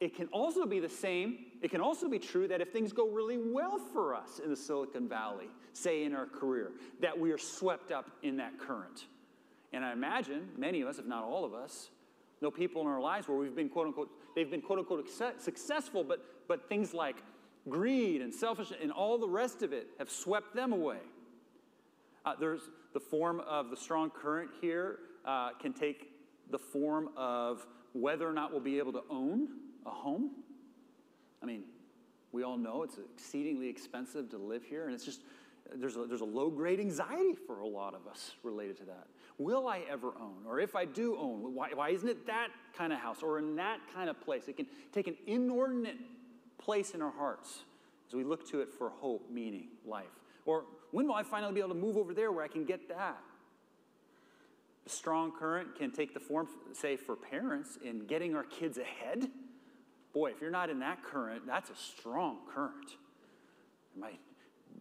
it 0.00 0.16
can 0.16 0.26
also 0.28 0.66
be 0.66 0.80
the 0.80 0.88
same, 0.88 1.38
it 1.60 1.70
can 1.70 1.80
also 1.80 2.08
be 2.08 2.18
true 2.18 2.48
that 2.48 2.60
if 2.60 2.72
things 2.72 2.92
go 2.92 3.08
really 3.08 3.38
well 3.38 3.78
for 3.78 4.16
us 4.16 4.40
in 4.42 4.50
the 4.50 4.56
Silicon 4.56 5.08
Valley, 5.08 5.46
say 5.74 6.02
in 6.02 6.12
our 6.12 6.26
career, 6.26 6.72
that 7.00 7.16
we 7.16 7.30
are 7.30 7.38
swept 7.38 7.92
up 7.92 8.10
in 8.24 8.36
that 8.38 8.58
current. 8.58 9.06
And 9.72 9.84
I 9.84 9.92
imagine 9.92 10.48
many 10.56 10.80
of 10.80 10.88
us, 10.88 10.98
if 10.98 11.06
not 11.06 11.22
all 11.22 11.44
of 11.44 11.54
us, 11.54 11.90
know 12.42 12.50
people 12.50 12.82
in 12.82 12.88
our 12.88 13.00
lives 13.00 13.28
where 13.28 13.36
we've 13.36 13.54
been 13.54 13.68
quote 13.68 13.86
unquote, 13.86 14.10
they've 14.34 14.50
been 14.50 14.62
quote 14.62 14.78
unquote 14.78 15.08
successful, 15.38 16.04
but, 16.04 16.24
but 16.48 16.68
things 16.68 16.92
like 16.92 17.16
greed 17.68 18.20
and 18.20 18.34
selfishness 18.34 18.78
and 18.82 18.90
all 18.90 19.18
the 19.18 19.28
rest 19.28 19.62
of 19.62 19.72
it 19.72 19.88
have 19.98 20.10
swept 20.10 20.54
them 20.54 20.72
away. 20.72 20.98
Uh, 22.24 22.34
there's 22.38 22.62
the 22.92 23.00
form 23.00 23.40
of 23.40 23.70
the 23.70 23.76
strong 23.76 24.10
current 24.10 24.50
here 24.60 24.98
uh, 25.24 25.50
can 25.60 25.72
take 25.72 26.10
the 26.50 26.58
form 26.58 27.10
of 27.16 27.66
whether 27.92 28.28
or 28.28 28.32
not 28.32 28.50
we'll 28.50 28.60
be 28.60 28.78
able 28.78 28.92
to 28.92 29.02
own 29.10 29.48
a 29.86 29.90
home. 29.90 30.30
I 31.42 31.46
mean, 31.46 31.64
we 32.32 32.42
all 32.42 32.56
know 32.56 32.82
it's 32.82 32.98
exceedingly 33.16 33.68
expensive 33.68 34.30
to 34.30 34.38
live 34.38 34.64
here, 34.64 34.86
and 34.86 34.94
it's 34.94 35.04
just, 35.04 35.22
there's 35.74 35.96
a, 35.96 36.06
there's 36.06 36.20
a 36.20 36.26
low 36.26 36.50
grade 36.50 36.80
anxiety 36.80 37.34
for 37.46 37.60
a 37.60 37.66
lot 37.66 37.94
of 37.94 38.06
us 38.06 38.32
related 38.42 38.76
to 38.78 38.84
that. 38.84 39.06
Will 39.42 39.68
I 39.68 39.82
ever 39.90 40.12
own? 40.20 40.44
Or 40.46 40.60
if 40.60 40.76
I 40.76 40.84
do 40.84 41.16
own, 41.16 41.54
why, 41.54 41.70
why 41.74 41.90
isn't 41.90 42.08
it 42.08 42.26
that 42.26 42.48
kind 42.76 42.92
of 42.92 42.98
house 42.98 43.22
or 43.22 43.38
in 43.38 43.56
that 43.56 43.80
kind 43.94 44.08
of 44.10 44.20
place? 44.20 44.48
It 44.48 44.56
can 44.56 44.66
take 44.92 45.06
an 45.08 45.16
inordinate 45.26 45.98
place 46.58 46.92
in 46.92 47.02
our 47.02 47.12
hearts 47.12 47.60
as 48.08 48.14
we 48.14 48.24
look 48.24 48.48
to 48.50 48.60
it 48.60 48.68
for 48.72 48.90
hope, 48.90 49.30
meaning, 49.30 49.68
life. 49.86 50.06
Or 50.44 50.64
when 50.90 51.06
will 51.06 51.14
I 51.14 51.22
finally 51.22 51.52
be 51.52 51.60
able 51.60 51.70
to 51.70 51.80
move 51.80 51.96
over 51.96 52.14
there 52.14 52.30
where 52.32 52.44
I 52.44 52.48
can 52.48 52.64
get 52.64 52.88
that? 52.88 53.18
The 54.84 54.90
strong 54.90 55.32
current 55.32 55.76
can 55.76 55.92
take 55.92 56.12
the 56.12 56.20
form, 56.20 56.48
say, 56.72 56.96
for 56.96 57.14
parents 57.14 57.78
in 57.84 58.06
getting 58.06 58.34
our 58.34 58.42
kids 58.42 58.78
ahead 58.78 59.30
Boy, 60.12 60.30
if 60.30 60.40
you're 60.40 60.50
not 60.50 60.68
in 60.68 60.80
that 60.80 61.02
current, 61.02 61.46
that's 61.46 61.70
a 61.70 61.74
strong 61.74 62.38
current. 62.54 62.96
I 64.02 64.10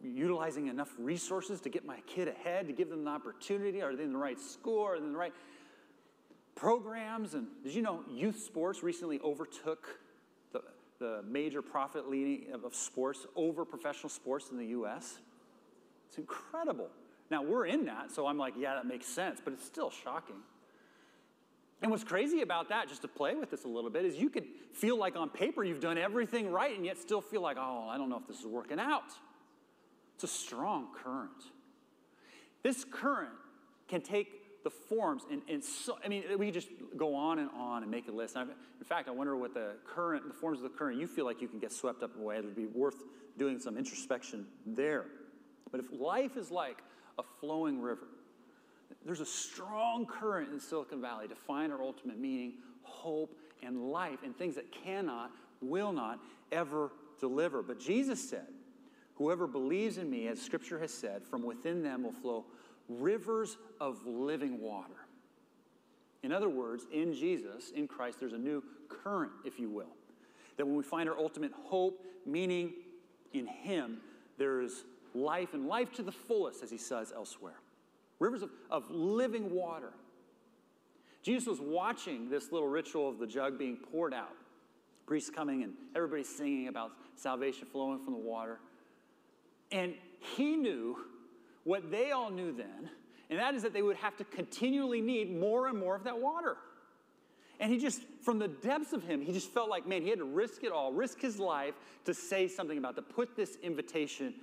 utilizing 0.04 0.68
enough 0.68 0.90
resources 0.98 1.62
to 1.62 1.70
get 1.70 1.86
my 1.86 2.00
kid 2.08 2.28
ahead, 2.28 2.68
to 2.68 2.74
give 2.74 2.90
them 2.90 3.04
the 3.04 3.12
opportunity? 3.12 3.82
Are 3.82 3.96
they 3.96 4.04
in 4.04 4.14
the 4.14 4.20
right 4.20 4.40
school? 4.40 4.84
Are 4.84 5.00
they 5.00 5.06
in 5.06 5.14
the 5.14 5.18
right 5.18 5.34
programs? 6.56 7.34
And 7.34 7.48
did 7.64 7.74
you 7.74 7.82
know 7.82 8.04
youth 8.10 8.40
sports 8.40 8.84
recently 8.84 9.20
overtook 9.24 10.00
the, 10.54 10.62
the 11.00 11.24
major 11.28 11.62
profit 11.62 12.10
leading 12.10 12.54
of 12.54 12.76
sports 12.76 13.26
over 13.36 13.66
professional 13.66 14.10
sports 14.10 14.50
in 14.52 14.58
the 14.58 14.68
US? 14.68 15.20
It's 16.08 16.18
incredible. 16.18 16.90
Now 17.30 17.42
we're 17.42 17.66
in 17.66 17.86
that, 17.86 18.12
so 18.12 18.28
I'm 18.28 18.38
like, 18.38 18.56
yeah, 18.58 18.76
that 18.76 18.86
makes 18.86 19.08
sense, 19.08 19.40
but 19.44 19.54
it's 19.54 19.66
still 19.66 19.90
shocking. 19.90 20.36
And 21.82 21.90
what's 21.90 22.04
crazy 22.04 22.42
about 22.42 22.70
that, 22.70 22.90
just 22.90 23.02
to 23.02 23.08
play 23.08 23.34
with 23.34 23.50
this 23.50 23.64
a 23.64 23.68
little 23.68 23.90
bit, 23.90 24.06
is 24.06 24.16
you 24.16 24.30
could 24.30 24.46
feel 24.74 24.98
like 24.98 25.16
on 25.16 25.30
paper 25.30 25.64
you've 25.64 25.80
done 25.80 25.98
everything 25.98 26.52
right 26.52 26.76
and 26.76 26.86
yet 26.86 26.98
still 26.98 27.22
feel 27.22 27.42
like, 27.42 27.58
oh, 27.60 27.88
I 27.90 27.98
don't 27.98 28.10
know 28.10 28.18
if 28.18 28.28
this 28.28 28.40
is 28.40 28.46
working 28.46 28.80
out. 28.80 29.14
It's 30.22 30.32
a 30.32 30.38
strong 30.38 30.90
current. 31.04 31.32
This 32.62 32.86
current 32.86 33.32
can 33.88 34.02
take 34.02 34.64
the 34.64 34.70
forms, 34.70 35.24
and, 35.32 35.42
and 35.50 35.64
so, 35.64 35.98
I 36.06 36.10
mean, 36.10 36.24
we 36.38 36.52
just 36.52 36.68
go 36.96 37.16
on 37.16 37.40
and 37.40 37.50
on 37.58 37.82
and 37.82 37.90
make 37.90 38.08
a 38.08 38.12
list. 38.12 38.36
in 38.36 38.46
fact, 38.86 39.08
I 39.08 39.12
wonder 39.12 39.36
what 39.36 39.56
the 39.56 39.78
current, 39.84 40.28
the 40.28 40.34
forms 40.36 40.60
of 40.60 40.64
the 40.64 40.78
current, 40.78 41.00
you 41.00 41.08
feel 41.08 41.26
like 41.26 41.42
you 41.42 41.48
can 41.48 41.58
get 41.58 41.72
swept 41.72 42.04
up 42.04 42.16
away. 42.20 42.38
It 42.38 42.46
would 42.46 42.56
be 42.56 42.68
worth 42.68 43.04
doing 43.40 43.58
some 43.58 43.80
introspection 43.80 44.46
there. 44.64 45.06
But 45.72 45.80
if 45.80 45.88
life 45.92 46.38
is 46.38 46.52
like 46.52 46.84
a 47.18 47.24
flowing 47.40 47.82
river, 47.82 48.08
there's 49.04 49.22
a 49.22 49.26
strong 49.26 50.06
current 50.06 50.54
in 50.54 50.60
Silicon 50.60 51.02
Valley 51.02 51.30
to 51.30 51.36
find 51.36 51.74
our 51.74 51.82
ultimate 51.82 52.20
meaning, 52.20 52.54
hope, 52.84 53.36
and 53.64 53.90
life, 53.90 54.20
and 54.24 54.38
things 54.38 54.54
that 54.54 54.72
cannot, 54.72 55.32
will 55.62 55.92
not 55.92 56.20
ever 56.52 56.92
deliver. 57.20 57.64
But 57.64 57.80
Jesus 57.80 58.30
said, 58.30 58.46
Whoever 59.22 59.46
believes 59.46 60.00
in 60.00 60.10
me, 60.10 60.28
as 60.30 60.42
scripture 60.42 60.80
has 60.80 60.92
said, 60.92 61.24
from 61.24 61.44
within 61.44 61.84
them 61.84 62.02
will 62.02 62.12
flow 62.12 62.46
rivers 62.90 63.56
of 63.80 64.04
living 64.04 64.60
water. 64.60 64.96
In 66.24 66.32
other 66.32 66.50
words, 66.50 66.88
in 66.92 67.14
Jesus, 67.14 67.70
in 67.70 67.88
Christ, 67.88 68.20
there's 68.20 68.34
a 68.34 68.40
new 68.40 68.64
current, 68.90 69.32
if 69.46 69.60
you 69.60 69.70
will. 69.70 69.94
That 70.58 70.66
when 70.66 70.76
we 70.76 70.82
find 70.82 71.08
our 71.08 71.16
ultimate 71.16 71.52
hope, 71.54 72.04
meaning 72.26 72.74
in 73.32 73.46
Him, 73.46 74.00
there 74.40 74.60
is 74.60 74.86
life 75.14 75.54
and 75.54 75.68
life 75.68 75.94
to 75.94 76.02
the 76.02 76.12
fullest, 76.12 76.64
as 76.64 76.72
He 76.72 76.80
says 76.80 77.14
elsewhere. 77.16 77.60
Rivers 78.18 78.42
of, 78.42 78.50
of 78.72 78.90
living 78.90 79.54
water. 79.54 79.94
Jesus 81.22 81.48
was 81.48 81.60
watching 81.62 82.28
this 82.28 82.52
little 82.52 82.68
ritual 82.68 83.08
of 83.08 83.20
the 83.20 83.28
jug 83.28 83.60
being 83.60 83.78
poured 83.78 84.16
out, 84.16 84.34
priests 85.06 85.30
coming 85.30 85.62
and 85.62 85.74
everybody 85.96 86.24
singing 86.24 86.70
about 86.70 86.90
salvation 87.16 87.68
flowing 87.72 88.04
from 88.04 88.14
the 88.14 88.20
water. 88.20 88.58
And 89.72 89.94
he 90.36 90.56
knew 90.56 90.98
what 91.64 91.92
they 91.92 92.12
all 92.12 92.30
knew 92.30 92.52
then, 92.52 92.90
and 93.30 93.40
that 93.40 93.56
is 93.56 93.64
that 93.64 93.74
they 93.74 93.82
would 93.82 93.98
have 93.98 94.18
to 94.18 94.24
continually 94.26 95.02
need 95.02 95.34
more 95.36 95.68
and 95.68 95.78
more 95.78 95.96
of 95.96 96.04
that 96.04 96.20
water. 96.20 96.58
And 97.60 97.72
he 97.72 97.78
just, 97.78 98.02
from 98.24 98.40
the 98.40 98.48
depths 98.48 98.92
of 98.92 99.04
him, 99.04 99.22
he 99.22 99.32
just 99.32 99.54
felt 99.54 99.70
like, 99.70 99.88
man, 99.88 100.02
he 100.02 100.10
had 100.10 100.18
to 100.18 100.26
risk 100.26 100.64
it 100.64 100.72
all, 100.72 100.92
risk 100.92 101.22
his 101.22 101.38
life 101.38 101.76
to 102.06 102.14
say 102.14 102.48
something 102.48 102.78
about, 102.78 102.96
to 102.96 103.04
put 103.04 103.36
this 103.36 103.58
invitation 103.62 104.34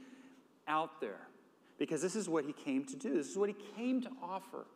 out 0.68 1.00
there. 1.00 1.26
Because 1.78 2.00
this 2.00 2.14
is 2.14 2.28
what 2.28 2.44
he 2.44 2.52
came 2.52 2.84
to 2.84 2.96
do, 2.96 3.14
this 3.14 3.28
is 3.28 3.36
what 3.36 3.48
he 3.48 3.56
came 3.76 4.00
to 4.02 4.10
offer. 4.22 4.66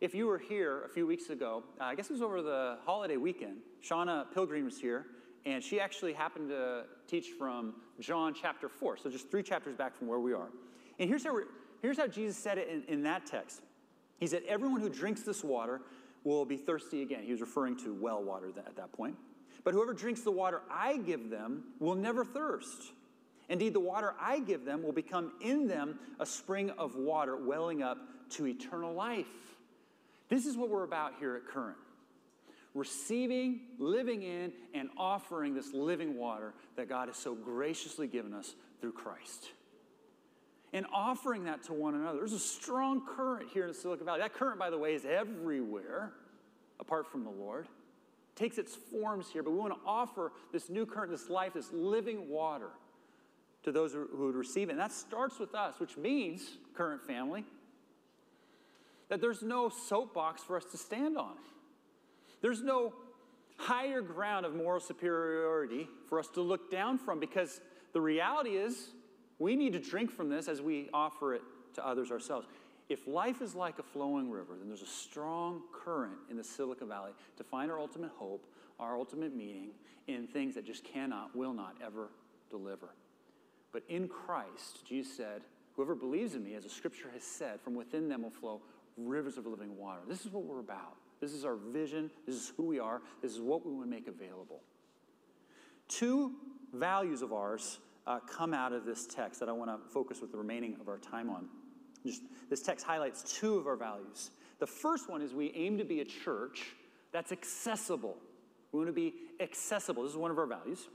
If 0.00 0.14
you 0.14 0.26
were 0.26 0.38
here 0.38 0.84
a 0.84 0.88
few 0.88 1.06
weeks 1.06 1.28
ago, 1.28 1.64
uh, 1.80 1.84
I 1.84 1.94
guess 1.94 2.08
it 2.08 2.12
was 2.12 2.22
over 2.22 2.40
the 2.40 2.78
holiday 2.86 3.16
weekend, 3.16 3.58
Shauna 3.84 4.26
Pilgreen 4.32 4.64
was 4.64 4.78
here, 4.78 5.06
and 5.46 5.62
she 5.62 5.80
actually 5.80 6.12
happened 6.12 6.50
to 6.50 6.84
teach 7.06 7.28
from 7.38 7.74
John 7.98 8.34
chapter 8.34 8.68
4, 8.68 8.98
so 8.98 9.10
just 9.10 9.30
three 9.30 9.42
chapters 9.42 9.74
back 9.74 9.96
from 9.96 10.06
where 10.06 10.20
we 10.20 10.32
are. 10.32 10.48
And 10.98 11.08
here's 11.08 11.24
how, 11.24 11.38
here's 11.80 11.96
how 11.96 12.06
Jesus 12.06 12.36
said 12.36 12.58
it 12.58 12.68
in, 12.68 12.84
in 12.84 13.02
that 13.04 13.26
text 13.26 13.62
He 14.18 14.26
said, 14.26 14.42
Everyone 14.46 14.80
who 14.80 14.90
drinks 14.90 15.22
this 15.22 15.42
water 15.42 15.80
will 16.24 16.44
be 16.44 16.56
thirsty 16.56 17.02
again. 17.02 17.22
He 17.24 17.32
was 17.32 17.40
referring 17.40 17.76
to 17.78 17.94
well 17.94 18.22
water 18.22 18.48
at 18.66 18.76
that 18.76 18.92
point. 18.92 19.16
But 19.64 19.74
whoever 19.74 19.92
drinks 19.92 20.22
the 20.22 20.30
water 20.30 20.62
I 20.70 20.98
give 20.98 21.30
them 21.30 21.64
will 21.78 21.94
never 21.94 22.24
thirst. 22.24 22.92
Indeed, 23.48 23.74
the 23.74 23.80
water 23.80 24.14
I 24.20 24.38
give 24.40 24.64
them 24.64 24.82
will 24.82 24.92
become 24.92 25.32
in 25.40 25.66
them 25.66 25.98
a 26.18 26.26
spring 26.26 26.70
of 26.70 26.94
water 26.94 27.36
welling 27.36 27.82
up 27.82 27.98
to 28.30 28.46
eternal 28.46 28.92
life. 28.94 29.26
This 30.28 30.46
is 30.46 30.56
what 30.56 30.70
we're 30.70 30.84
about 30.84 31.14
here 31.18 31.34
at 31.34 31.46
Current 31.46 31.76
receiving, 32.74 33.60
living 33.78 34.22
in, 34.22 34.52
and 34.74 34.88
offering 34.96 35.54
this 35.54 35.72
living 35.72 36.16
water 36.16 36.54
that 36.76 36.88
God 36.88 37.08
has 37.08 37.16
so 37.16 37.34
graciously 37.34 38.06
given 38.06 38.32
us 38.32 38.54
through 38.80 38.92
Christ. 38.92 39.48
And 40.72 40.86
offering 40.92 41.44
that 41.44 41.64
to 41.64 41.72
one 41.72 41.94
another. 41.94 42.18
There's 42.18 42.32
a 42.32 42.38
strong 42.38 43.04
current 43.04 43.48
here 43.52 43.66
in 43.66 43.74
Silicon 43.74 44.06
Valley. 44.06 44.20
That 44.20 44.34
current, 44.34 44.58
by 44.58 44.70
the 44.70 44.78
way, 44.78 44.94
is 44.94 45.04
everywhere 45.04 46.12
apart 46.78 47.10
from 47.10 47.24
the 47.24 47.30
Lord. 47.30 47.66
It 47.66 48.36
takes 48.36 48.56
its 48.56 48.76
forms 48.76 49.28
here, 49.32 49.42
but 49.42 49.50
we 49.50 49.58
want 49.58 49.74
to 49.74 49.80
offer 49.84 50.32
this 50.52 50.70
new 50.70 50.86
current, 50.86 51.10
this 51.10 51.28
life, 51.28 51.54
this 51.54 51.72
living 51.72 52.28
water 52.28 52.70
to 53.64 53.72
those 53.72 53.92
who 53.92 54.06
would 54.26 54.36
receive 54.36 54.68
it. 54.68 54.72
And 54.72 54.80
that 54.80 54.92
starts 54.92 55.38
with 55.38 55.54
us, 55.54 55.80
which 55.80 55.96
means, 55.96 56.56
current 56.74 57.02
family, 57.02 57.44
that 59.08 59.20
there's 59.20 59.42
no 59.42 59.68
soapbox 59.68 60.42
for 60.42 60.56
us 60.56 60.64
to 60.66 60.78
stand 60.78 61.18
on. 61.18 61.34
There's 62.40 62.62
no 62.62 62.94
higher 63.56 64.00
ground 64.00 64.46
of 64.46 64.54
moral 64.54 64.80
superiority 64.80 65.88
for 66.08 66.18
us 66.18 66.28
to 66.28 66.40
look 66.40 66.70
down 66.70 66.98
from 66.98 67.20
because 67.20 67.60
the 67.92 68.00
reality 68.00 68.50
is 68.50 68.88
we 69.38 69.56
need 69.56 69.72
to 69.74 69.78
drink 69.78 70.10
from 70.10 70.28
this 70.28 70.48
as 70.48 70.62
we 70.62 70.88
offer 70.94 71.34
it 71.34 71.42
to 71.74 71.86
others 71.86 72.10
ourselves. 72.10 72.46
If 72.88 73.06
life 73.06 73.40
is 73.40 73.54
like 73.54 73.78
a 73.78 73.82
flowing 73.82 74.30
river, 74.30 74.54
then 74.58 74.68
there's 74.68 74.82
a 74.82 74.86
strong 74.86 75.62
current 75.72 76.16
in 76.30 76.36
the 76.36 76.44
Silicon 76.44 76.88
Valley 76.88 77.12
to 77.36 77.44
find 77.44 77.70
our 77.70 77.78
ultimate 77.78 78.10
hope, 78.16 78.46
our 78.80 78.96
ultimate 78.96 79.34
meaning 79.34 79.70
in 80.08 80.26
things 80.26 80.54
that 80.56 80.64
just 80.64 80.82
cannot, 80.82 81.36
will 81.36 81.52
not 81.52 81.76
ever 81.84 82.08
deliver. 82.50 82.88
But 83.72 83.84
in 83.88 84.08
Christ, 84.08 84.84
Jesus 84.88 85.16
said, 85.16 85.42
Whoever 85.76 85.94
believes 85.94 86.34
in 86.34 86.42
me, 86.42 86.54
as 86.56 86.64
the 86.64 86.68
scripture 86.68 87.08
has 87.14 87.22
said, 87.22 87.60
from 87.60 87.74
within 87.74 88.08
them 88.08 88.22
will 88.22 88.30
flow 88.30 88.60
rivers 88.96 89.38
of 89.38 89.46
living 89.46 89.76
water. 89.78 90.00
This 90.06 90.26
is 90.26 90.32
what 90.32 90.44
we're 90.44 90.58
about. 90.58 90.96
This 91.20 91.32
is 91.32 91.44
our 91.44 91.56
vision. 91.56 92.10
This 92.26 92.36
is 92.36 92.52
who 92.56 92.64
we 92.64 92.78
are. 92.78 93.02
This 93.22 93.32
is 93.32 93.40
what 93.40 93.64
we 93.64 93.72
want 93.72 93.86
to 93.86 93.90
make 93.90 94.08
available. 94.08 94.62
Two 95.88 96.32
values 96.72 97.22
of 97.22 97.32
ours 97.32 97.78
uh, 98.06 98.20
come 98.20 98.54
out 98.54 98.72
of 98.72 98.84
this 98.84 99.06
text 99.06 99.40
that 99.40 99.48
I 99.48 99.52
want 99.52 99.70
to 99.70 99.88
focus 99.92 100.20
with 100.20 100.32
the 100.32 100.38
remaining 100.38 100.76
of 100.80 100.88
our 100.88 100.98
time 100.98 101.28
on. 101.28 101.48
Just, 102.06 102.22
this 102.48 102.62
text 102.62 102.86
highlights 102.86 103.38
two 103.38 103.56
of 103.56 103.66
our 103.66 103.76
values. 103.76 104.30
The 104.58 104.66
first 104.66 105.10
one 105.10 105.20
is 105.20 105.34
we 105.34 105.52
aim 105.54 105.78
to 105.78 105.84
be 105.84 106.00
a 106.00 106.04
church 106.04 106.74
that's 107.12 107.32
accessible. 107.32 108.16
We 108.72 108.78
want 108.78 108.88
to 108.88 108.92
be 108.92 109.14
accessible. 109.40 110.04
This 110.04 110.12
is 110.12 110.18
one 110.18 110.30
of 110.30 110.38
our 110.38 110.46
values. 110.46 110.88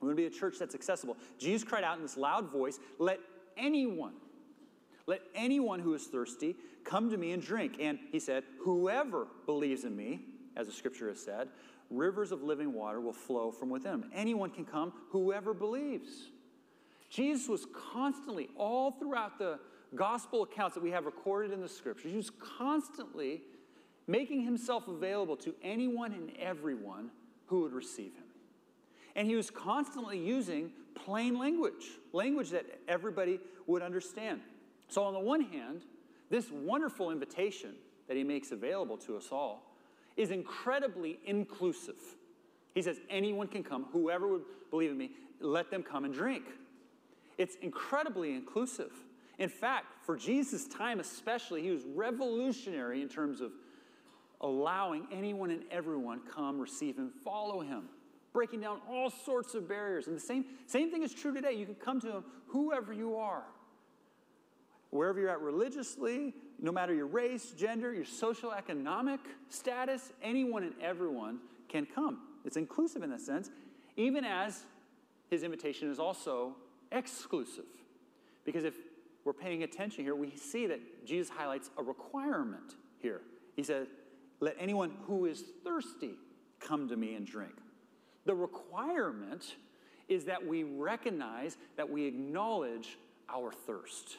We 0.00 0.08
want 0.08 0.16
to 0.16 0.22
be 0.22 0.26
a 0.26 0.38
church 0.38 0.58
that's 0.58 0.74
accessible. 0.74 1.16
Jesus 1.38 1.64
cried 1.64 1.84
out 1.84 1.96
in 1.96 2.02
this 2.02 2.16
loud 2.16 2.50
voice, 2.50 2.78
Let 2.98 3.20
anyone, 3.56 4.14
let 5.06 5.22
anyone 5.34 5.80
who 5.80 5.94
is 5.94 6.04
thirsty 6.04 6.56
Come 6.86 7.10
to 7.10 7.16
me 7.16 7.32
and 7.32 7.42
drink. 7.42 7.76
And 7.80 7.98
he 8.10 8.20
said, 8.20 8.44
Whoever 8.60 9.26
believes 9.44 9.84
in 9.84 9.94
me, 9.94 10.20
as 10.56 10.68
the 10.68 10.72
scripture 10.72 11.08
has 11.08 11.20
said, 11.20 11.48
rivers 11.90 12.32
of 12.32 12.42
living 12.42 12.72
water 12.72 13.00
will 13.00 13.12
flow 13.12 13.50
from 13.50 13.68
within 13.68 13.94
him. 13.94 14.10
Anyone 14.14 14.50
can 14.50 14.64
come, 14.64 14.92
whoever 15.10 15.52
believes. 15.52 16.30
Jesus 17.10 17.48
was 17.48 17.66
constantly, 17.92 18.48
all 18.56 18.92
throughout 18.92 19.38
the 19.38 19.58
gospel 19.94 20.44
accounts 20.44 20.74
that 20.74 20.82
we 20.82 20.90
have 20.90 21.06
recorded 21.06 21.52
in 21.52 21.60
the 21.60 21.68
scriptures, 21.68 22.10
he 22.10 22.16
was 22.16 22.30
constantly 22.30 23.42
making 24.06 24.42
himself 24.42 24.86
available 24.88 25.36
to 25.36 25.54
anyone 25.62 26.12
and 26.12 26.30
everyone 26.38 27.10
who 27.46 27.62
would 27.62 27.72
receive 27.72 28.14
him. 28.14 28.24
And 29.16 29.26
he 29.26 29.34
was 29.34 29.50
constantly 29.50 30.18
using 30.18 30.70
plain 30.94 31.38
language, 31.38 31.98
language 32.12 32.50
that 32.50 32.66
everybody 32.86 33.40
would 33.66 33.82
understand. 33.82 34.40
So, 34.88 35.02
on 35.02 35.14
the 35.14 35.20
one 35.20 35.40
hand, 35.40 35.82
this 36.30 36.50
wonderful 36.50 37.10
invitation 37.10 37.74
that 38.08 38.16
he 38.16 38.24
makes 38.24 38.52
available 38.52 38.96
to 38.98 39.16
us 39.16 39.28
all 39.30 39.74
is 40.16 40.30
incredibly 40.30 41.18
inclusive. 41.24 42.00
He 42.74 42.82
says, 42.82 42.98
Anyone 43.10 43.48
can 43.48 43.62
come, 43.62 43.86
whoever 43.92 44.26
would 44.28 44.42
believe 44.70 44.90
in 44.90 44.98
me, 44.98 45.10
let 45.40 45.70
them 45.70 45.82
come 45.82 46.04
and 46.04 46.12
drink. 46.12 46.44
It's 47.38 47.56
incredibly 47.56 48.34
inclusive. 48.34 48.92
In 49.38 49.48
fact, 49.48 49.86
for 50.04 50.16
Jesus' 50.16 50.66
time 50.66 50.98
especially, 50.98 51.62
he 51.62 51.70
was 51.70 51.82
revolutionary 51.84 53.02
in 53.02 53.08
terms 53.08 53.40
of 53.40 53.52
allowing 54.40 55.06
anyone 55.12 55.50
and 55.50 55.62
everyone 55.70 56.20
come, 56.20 56.58
receive 56.58 56.96
him, 56.96 57.10
follow 57.22 57.60
him, 57.60 57.84
breaking 58.32 58.60
down 58.60 58.80
all 58.88 59.10
sorts 59.10 59.54
of 59.54 59.68
barriers. 59.68 60.06
And 60.06 60.16
the 60.16 60.20
same, 60.20 60.46
same 60.66 60.90
thing 60.90 61.02
is 61.02 61.12
true 61.12 61.34
today. 61.34 61.52
You 61.52 61.66
can 61.66 61.74
come 61.74 62.00
to 62.00 62.10
him, 62.10 62.24
whoever 62.46 62.92
you 62.92 63.16
are 63.16 63.44
wherever 64.96 65.20
you're 65.20 65.30
at 65.30 65.40
religiously, 65.40 66.34
no 66.60 66.72
matter 66.72 66.94
your 66.94 67.06
race, 67.06 67.52
gender, 67.52 67.92
your 67.92 68.04
social 68.04 68.52
economic 68.52 69.20
status, 69.48 70.12
anyone 70.22 70.62
and 70.62 70.74
everyone 70.80 71.38
can 71.68 71.86
come. 71.86 72.20
It's 72.44 72.56
inclusive 72.56 73.02
in 73.02 73.10
that 73.10 73.20
sense, 73.20 73.50
even 73.96 74.24
as 74.24 74.64
his 75.30 75.42
invitation 75.42 75.90
is 75.90 75.98
also 75.98 76.56
exclusive. 76.92 77.64
Because 78.44 78.64
if 78.64 78.74
we're 79.24 79.32
paying 79.32 79.64
attention 79.64 80.04
here, 80.04 80.14
we 80.14 80.30
see 80.36 80.66
that 80.66 81.04
Jesus 81.04 81.28
highlights 81.28 81.70
a 81.76 81.82
requirement 81.82 82.76
here. 82.98 83.22
He 83.56 83.62
said, 83.62 83.88
Let 84.40 84.56
anyone 84.58 84.92
who 85.06 85.26
is 85.26 85.42
thirsty 85.64 86.14
come 86.60 86.88
to 86.88 86.96
me 86.96 87.14
and 87.14 87.26
drink. 87.26 87.54
The 88.24 88.34
requirement 88.34 89.56
is 90.08 90.24
that 90.26 90.46
we 90.46 90.62
recognize, 90.62 91.56
that 91.76 91.90
we 91.90 92.04
acknowledge 92.04 92.98
our 93.28 93.52
thirst. 93.52 94.18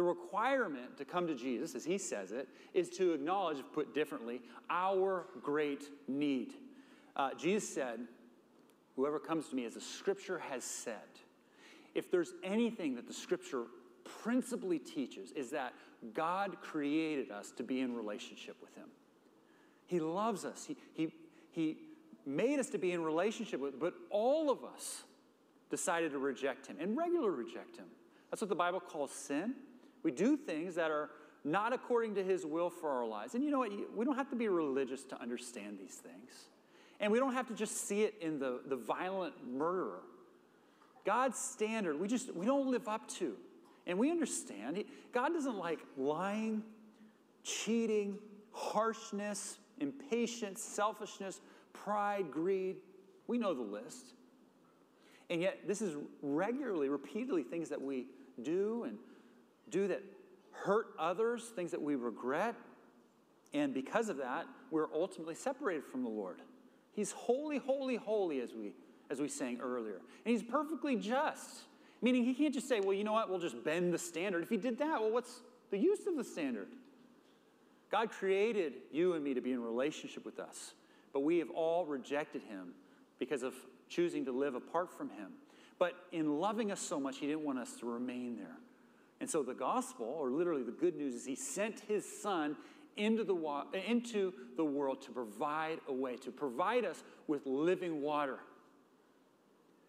The 0.00 0.04
requirement 0.04 0.96
to 0.96 1.04
come 1.04 1.26
to 1.26 1.34
Jesus, 1.34 1.74
as 1.74 1.84
he 1.84 1.98
says 1.98 2.32
it, 2.32 2.48
is 2.72 2.88
to 2.96 3.12
acknowledge, 3.12 3.58
put 3.74 3.94
differently, 3.94 4.40
our 4.70 5.26
great 5.42 5.90
need. 6.08 6.54
Uh, 7.14 7.34
Jesus 7.34 7.68
said, 7.68 8.00
Whoever 8.96 9.18
comes 9.18 9.48
to 9.48 9.56
me, 9.56 9.66
as 9.66 9.74
the 9.74 9.80
scripture 9.82 10.38
has 10.38 10.64
said, 10.64 10.94
if 11.94 12.10
there's 12.10 12.32
anything 12.42 12.94
that 12.94 13.06
the 13.06 13.12
scripture 13.12 13.64
principally 14.22 14.78
teaches, 14.78 15.32
is 15.32 15.50
that 15.50 15.74
God 16.14 16.62
created 16.62 17.30
us 17.30 17.50
to 17.58 17.62
be 17.62 17.82
in 17.82 17.94
relationship 17.94 18.56
with 18.62 18.74
him. 18.76 18.86
He 19.84 20.00
loves 20.00 20.46
us. 20.46 20.64
He, 20.64 20.78
he, 20.94 21.12
he 21.50 21.76
made 22.24 22.58
us 22.58 22.70
to 22.70 22.78
be 22.78 22.92
in 22.92 23.04
relationship 23.04 23.60
with, 23.60 23.78
but 23.78 23.92
all 24.08 24.48
of 24.48 24.64
us 24.64 25.02
decided 25.68 26.12
to 26.12 26.18
reject 26.18 26.68
him 26.68 26.78
and 26.80 26.96
regularly 26.96 27.44
reject 27.44 27.76
him. 27.76 27.84
That's 28.30 28.40
what 28.40 28.48
the 28.48 28.54
Bible 28.54 28.80
calls 28.80 29.10
sin. 29.10 29.56
We 30.02 30.10
do 30.10 30.36
things 30.36 30.74
that 30.76 30.90
are 30.90 31.10
not 31.44 31.72
according 31.72 32.14
to 32.16 32.22
his 32.22 32.44
will 32.44 32.70
for 32.70 32.90
our 32.90 33.06
lives. 33.06 33.34
And 33.34 33.42
you 33.42 33.50
know 33.50 33.60
what? 33.60 33.72
We 33.96 34.04
don't 34.04 34.16
have 34.16 34.30
to 34.30 34.36
be 34.36 34.48
religious 34.48 35.04
to 35.04 35.20
understand 35.20 35.78
these 35.78 35.94
things. 35.94 36.48
And 37.00 37.10
we 37.10 37.18
don't 37.18 37.32
have 37.32 37.48
to 37.48 37.54
just 37.54 37.88
see 37.88 38.02
it 38.02 38.14
in 38.20 38.38
the, 38.38 38.60
the 38.66 38.76
violent 38.76 39.34
murderer. 39.46 40.02
God's 41.04 41.38
standard, 41.38 41.98
we 41.98 42.08
just 42.08 42.34
we 42.34 42.44
don't 42.44 42.70
live 42.70 42.88
up 42.88 43.08
to. 43.08 43.36
And 43.86 43.98
we 43.98 44.10
understand 44.10 44.84
God 45.12 45.32
doesn't 45.32 45.56
like 45.56 45.78
lying, 45.96 46.62
cheating, 47.42 48.18
harshness, 48.52 49.58
impatience, 49.78 50.62
selfishness, 50.62 51.40
pride, 51.72 52.30
greed. 52.30 52.76
We 53.26 53.38
know 53.38 53.54
the 53.54 53.62
list. 53.62 54.14
And 55.30 55.40
yet, 55.40 55.60
this 55.66 55.80
is 55.80 55.96
regularly, 56.22 56.88
repeatedly 56.88 57.44
things 57.44 57.68
that 57.70 57.80
we 57.80 58.06
do 58.42 58.84
and 58.84 58.98
do 59.70 59.88
that 59.88 60.02
hurt 60.52 60.88
others, 60.98 61.44
things 61.54 61.70
that 61.70 61.80
we 61.80 61.96
regret. 61.96 62.54
And 63.52 63.74
because 63.74 64.08
of 64.08 64.18
that, 64.18 64.46
we're 64.70 64.92
ultimately 64.94 65.34
separated 65.34 65.84
from 65.84 66.02
the 66.02 66.08
Lord. 66.08 66.40
He's 66.92 67.12
holy, 67.12 67.58
holy, 67.58 67.96
holy, 67.96 68.40
as 68.40 68.52
we, 68.52 68.72
as 69.10 69.20
we 69.20 69.28
sang 69.28 69.60
earlier. 69.60 70.00
And 70.24 70.32
he's 70.32 70.42
perfectly 70.42 70.96
just, 70.96 71.62
meaning 72.02 72.24
he 72.24 72.34
can't 72.34 72.54
just 72.54 72.68
say, 72.68 72.80
well, 72.80 72.92
you 72.92 73.04
know 73.04 73.12
what, 73.12 73.30
we'll 73.30 73.38
just 73.38 73.62
bend 73.64 73.92
the 73.92 73.98
standard. 73.98 74.42
If 74.42 74.50
he 74.50 74.56
did 74.56 74.78
that, 74.78 75.00
well, 75.00 75.10
what's 75.10 75.40
the 75.70 75.78
use 75.78 76.06
of 76.06 76.16
the 76.16 76.24
standard? 76.24 76.68
God 77.90 78.10
created 78.10 78.74
you 78.92 79.14
and 79.14 79.24
me 79.24 79.34
to 79.34 79.40
be 79.40 79.52
in 79.52 79.62
relationship 79.62 80.24
with 80.24 80.38
us, 80.38 80.74
but 81.12 81.20
we 81.20 81.38
have 81.38 81.50
all 81.50 81.86
rejected 81.86 82.42
him 82.42 82.74
because 83.18 83.42
of 83.42 83.54
choosing 83.88 84.24
to 84.26 84.32
live 84.32 84.54
apart 84.54 84.96
from 84.96 85.10
him. 85.10 85.32
But 85.78 85.94
in 86.12 86.38
loving 86.38 86.70
us 86.70 86.80
so 86.80 87.00
much, 87.00 87.18
he 87.18 87.26
didn't 87.26 87.44
want 87.44 87.58
us 87.58 87.74
to 87.80 87.86
remain 87.86 88.36
there. 88.36 88.58
And 89.20 89.28
so 89.28 89.42
the 89.42 89.54
gospel, 89.54 90.06
or 90.06 90.30
literally 90.30 90.62
the 90.62 90.72
good 90.72 90.96
news, 90.96 91.14
is 91.14 91.26
he 91.26 91.34
sent 91.34 91.80
his 91.80 92.04
son 92.20 92.56
into 92.96 93.22
the, 93.22 93.34
wa- 93.34 93.66
into 93.86 94.32
the 94.56 94.64
world 94.64 95.02
to 95.02 95.10
provide 95.10 95.78
a 95.88 95.92
way, 95.92 96.16
to 96.16 96.30
provide 96.30 96.84
us 96.84 97.02
with 97.26 97.46
living 97.46 98.00
water. 98.00 98.38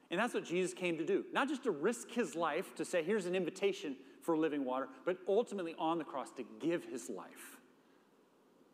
And 0.10 0.20
that's 0.20 0.34
what 0.34 0.44
Jesus 0.44 0.74
came 0.74 0.98
to 0.98 1.06
do. 1.06 1.24
Not 1.32 1.48
just 1.48 1.64
to 1.64 1.72
risk 1.72 2.12
his 2.12 2.36
life 2.36 2.76
to 2.76 2.86
say, 2.86 3.02
here's 3.02 3.26
an 3.26 3.36
invitation 3.36 3.96
for 4.22 4.38
living 4.38 4.66
water, 4.66 4.88
but 5.06 5.18
ultimately 5.28 5.76
on 5.80 5.98
the 5.98 6.04
cross 6.04 6.30
to 6.32 6.44
give 6.60 6.84
his 6.84 7.10
life, 7.10 7.58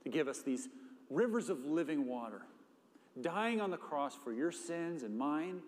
to 0.03 0.09
give 0.09 0.27
us 0.27 0.41
these 0.41 0.67
rivers 1.09 1.49
of 1.49 1.63
living 1.65 2.07
water, 2.07 2.41
dying 3.21 3.61
on 3.61 3.71
the 3.71 3.77
cross 3.77 4.15
for 4.15 4.33
your 4.33 4.51
sins 4.51 5.03
and 5.03 5.17
mine, 5.17 5.61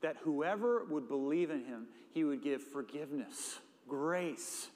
that 0.00 0.16
whoever 0.22 0.84
would 0.84 1.08
believe 1.08 1.50
in 1.50 1.64
him, 1.64 1.86
he 2.10 2.24
would 2.24 2.42
give 2.42 2.62
forgiveness, 2.62 3.58
grace, 3.92 4.70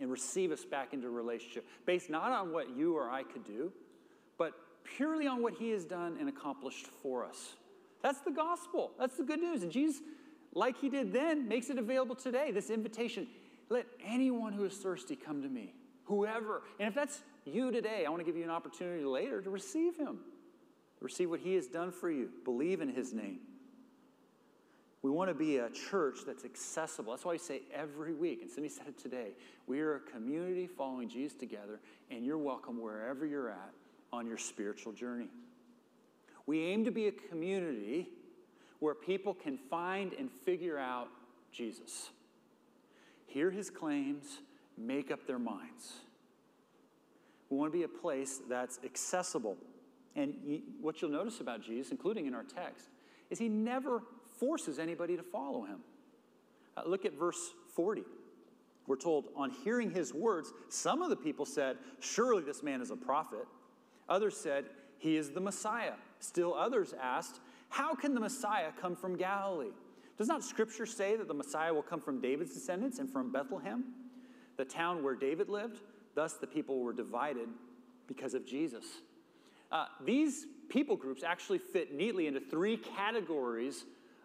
and 0.00 0.10
receive 0.10 0.50
us 0.50 0.64
back 0.64 0.92
into 0.92 1.08
relationship, 1.08 1.64
based 1.86 2.10
not 2.10 2.32
on 2.32 2.52
what 2.52 2.76
you 2.76 2.96
or 2.96 3.08
I 3.08 3.22
could 3.22 3.44
do, 3.44 3.72
but 4.38 4.54
purely 4.82 5.28
on 5.28 5.40
what 5.40 5.54
he 5.54 5.70
has 5.70 5.84
done 5.84 6.16
and 6.18 6.28
accomplished 6.28 6.88
for 7.00 7.24
us. 7.24 7.54
That's 8.02 8.20
the 8.22 8.32
gospel. 8.32 8.90
That's 8.98 9.16
the 9.16 9.22
good 9.22 9.38
news. 9.38 9.62
And 9.62 9.70
Jesus, 9.70 10.02
like 10.52 10.76
he 10.80 10.88
did 10.88 11.12
then, 11.12 11.46
makes 11.46 11.70
it 11.70 11.78
available 11.78 12.16
today. 12.16 12.50
This 12.50 12.70
invitation 12.70 13.28
let 13.68 13.86
anyone 14.04 14.52
who 14.52 14.64
is 14.64 14.74
thirsty 14.74 15.14
come 15.14 15.42
to 15.42 15.48
me, 15.48 15.72
whoever. 16.06 16.62
And 16.80 16.88
if 16.88 16.94
that's 16.94 17.22
you 17.44 17.70
today, 17.70 18.04
I 18.04 18.10
want 18.10 18.18
to 18.18 18.24
give 18.24 18.36
you 18.36 18.42
an 18.42 18.50
opportunity 18.50 19.04
later 19.04 19.40
to 19.40 19.48
receive 19.48 19.96
him, 19.96 20.18
receive 21.00 21.30
what 21.30 21.38
he 21.38 21.54
has 21.54 21.68
done 21.68 21.92
for 21.92 22.10
you, 22.10 22.30
believe 22.44 22.80
in 22.80 22.88
his 22.88 23.12
name. 23.12 23.38
We 25.02 25.10
want 25.10 25.30
to 25.30 25.34
be 25.34 25.56
a 25.56 25.70
church 25.70 26.18
that's 26.26 26.44
accessible. 26.44 27.12
That's 27.12 27.24
why 27.24 27.32
we 27.32 27.38
say 27.38 27.62
every 27.74 28.12
week, 28.12 28.42
and 28.42 28.50
Cindy 28.50 28.68
said 28.68 28.86
it 28.88 28.98
today, 28.98 29.28
we 29.66 29.80
are 29.80 29.96
a 29.96 30.00
community 30.00 30.66
following 30.66 31.08
Jesus 31.08 31.36
together, 31.36 31.80
and 32.10 32.24
you're 32.24 32.38
welcome 32.38 32.80
wherever 32.80 33.24
you're 33.24 33.48
at 33.48 33.70
on 34.12 34.26
your 34.26 34.36
spiritual 34.36 34.92
journey. 34.92 35.28
We 36.46 36.64
aim 36.64 36.84
to 36.84 36.90
be 36.90 37.06
a 37.06 37.12
community 37.12 38.08
where 38.80 38.94
people 38.94 39.32
can 39.32 39.56
find 39.56 40.12
and 40.12 40.30
figure 40.30 40.78
out 40.78 41.08
Jesus, 41.52 42.10
hear 43.26 43.50
his 43.50 43.70
claims, 43.70 44.38
make 44.76 45.10
up 45.10 45.26
their 45.26 45.38
minds. 45.38 45.94
We 47.48 47.56
want 47.56 47.72
to 47.72 47.78
be 47.78 47.84
a 47.84 47.88
place 47.88 48.40
that's 48.48 48.78
accessible. 48.84 49.56
And 50.14 50.34
what 50.80 51.00
you'll 51.00 51.10
notice 51.10 51.40
about 51.40 51.62
Jesus, 51.62 51.90
including 51.90 52.26
in 52.26 52.34
our 52.34 52.44
text, 52.44 52.88
is 53.30 53.38
he 53.38 53.48
never 53.48 54.02
forces 54.40 54.78
anybody 54.78 55.16
to 55.16 55.22
follow 55.22 55.62
him. 55.62 55.80
Uh, 56.76 56.82
look 56.86 57.04
at 57.04 57.12
verse 57.12 57.52
40. 57.76 58.02
We're 58.86 58.96
told, 58.96 59.26
on 59.36 59.50
hearing 59.50 59.90
his 59.90 60.12
words, 60.12 60.52
some 60.68 61.02
of 61.02 61.10
the 61.10 61.16
people 61.16 61.46
said, 61.46 61.76
Surely 62.00 62.42
this 62.42 62.62
man 62.62 62.80
is 62.80 62.90
a 62.90 62.96
prophet. 62.96 63.46
Others 64.08 64.36
said, 64.36 64.64
He 64.98 65.16
is 65.16 65.30
the 65.30 65.40
Messiah. 65.40 65.92
Still 66.18 66.54
others 66.54 66.94
asked, 67.00 67.40
How 67.68 67.94
can 67.94 68.14
the 68.14 68.20
Messiah 68.20 68.70
come 68.80 68.96
from 68.96 69.16
Galilee? 69.16 69.70
Does 70.18 70.26
not 70.28 70.42
Scripture 70.42 70.86
say 70.86 71.16
that 71.16 71.28
the 71.28 71.34
Messiah 71.34 71.72
will 71.72 71.82
come 71.82 72.00
from 72.00 72.20
David's 72.20 72.52
descendants 72.52 72.98
and 72.98 73.08
from 73.08 73.30
Bethlehem, 73.30 73.84
the 74.56 74.64
town 74.64 75.04
where 75.04 75.14
David 75.14 75.48
lived? 75.48 75.80
Thus 76.14 76.34
the 76.34 76.46
people 76.46 76.80
were 76.80 76.92
divided 76.92 77.48
because 78.08 78.34
of 78.34 78.44
Jesus. 78.44 78.84
Uh, 79.70 79.86
these 80.04 80.46
people 80.68 80.96
groups 80.96 81.22
actually 81.22 81.58
fit 81.58 81.94
neatly 81.94 82.26
into 82.26 82.40
three 82.40 82.76
categories 82.76 83.84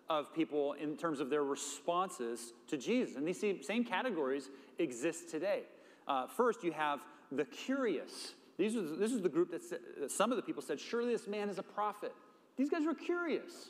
of 0.09 0.33
people 0.33 0.73
in 0.73 0.97
terms 0.97 1.19
of 1.19 1.29
their 1.29 1.43
responses 1.43 2.53
to 2.67 2.77
Jesus. 2.77 3.15
And 3.15 3.27
these 3.27 3.39
same 3.39 3.83
categories 3.83 4.49
exist 4.77 5.29
today. 5.29 5.63
Uh, 6.07 6.27
first, 6.27 6.63
you 6.63 6.71
have 6.71 7.01
the 7.31 7.45
curious. 7.45 8.33
These 8.57 8.75
are, 8.75 8.81
this 8.81 9.11
is 9.11 9.21
the 9.21 9.29
group 9.29 9.51
that, 9.51 9.63
said, 9.63 9.79
some 10.07 10.31
of 10.31 10.37
the 10.37 10.43
people 10.43 10.61
said, 10.61 10.79
Surely 10.79 11.11
this 11.11 11.27
man 11.27 11.49
is 11.49 11.57
a 11.57 11.63
prophet. 11.63 12.13
These 12.57 12.69
guys 12.69 12.85
were 12.85 12.93
curious. 12.93 13.69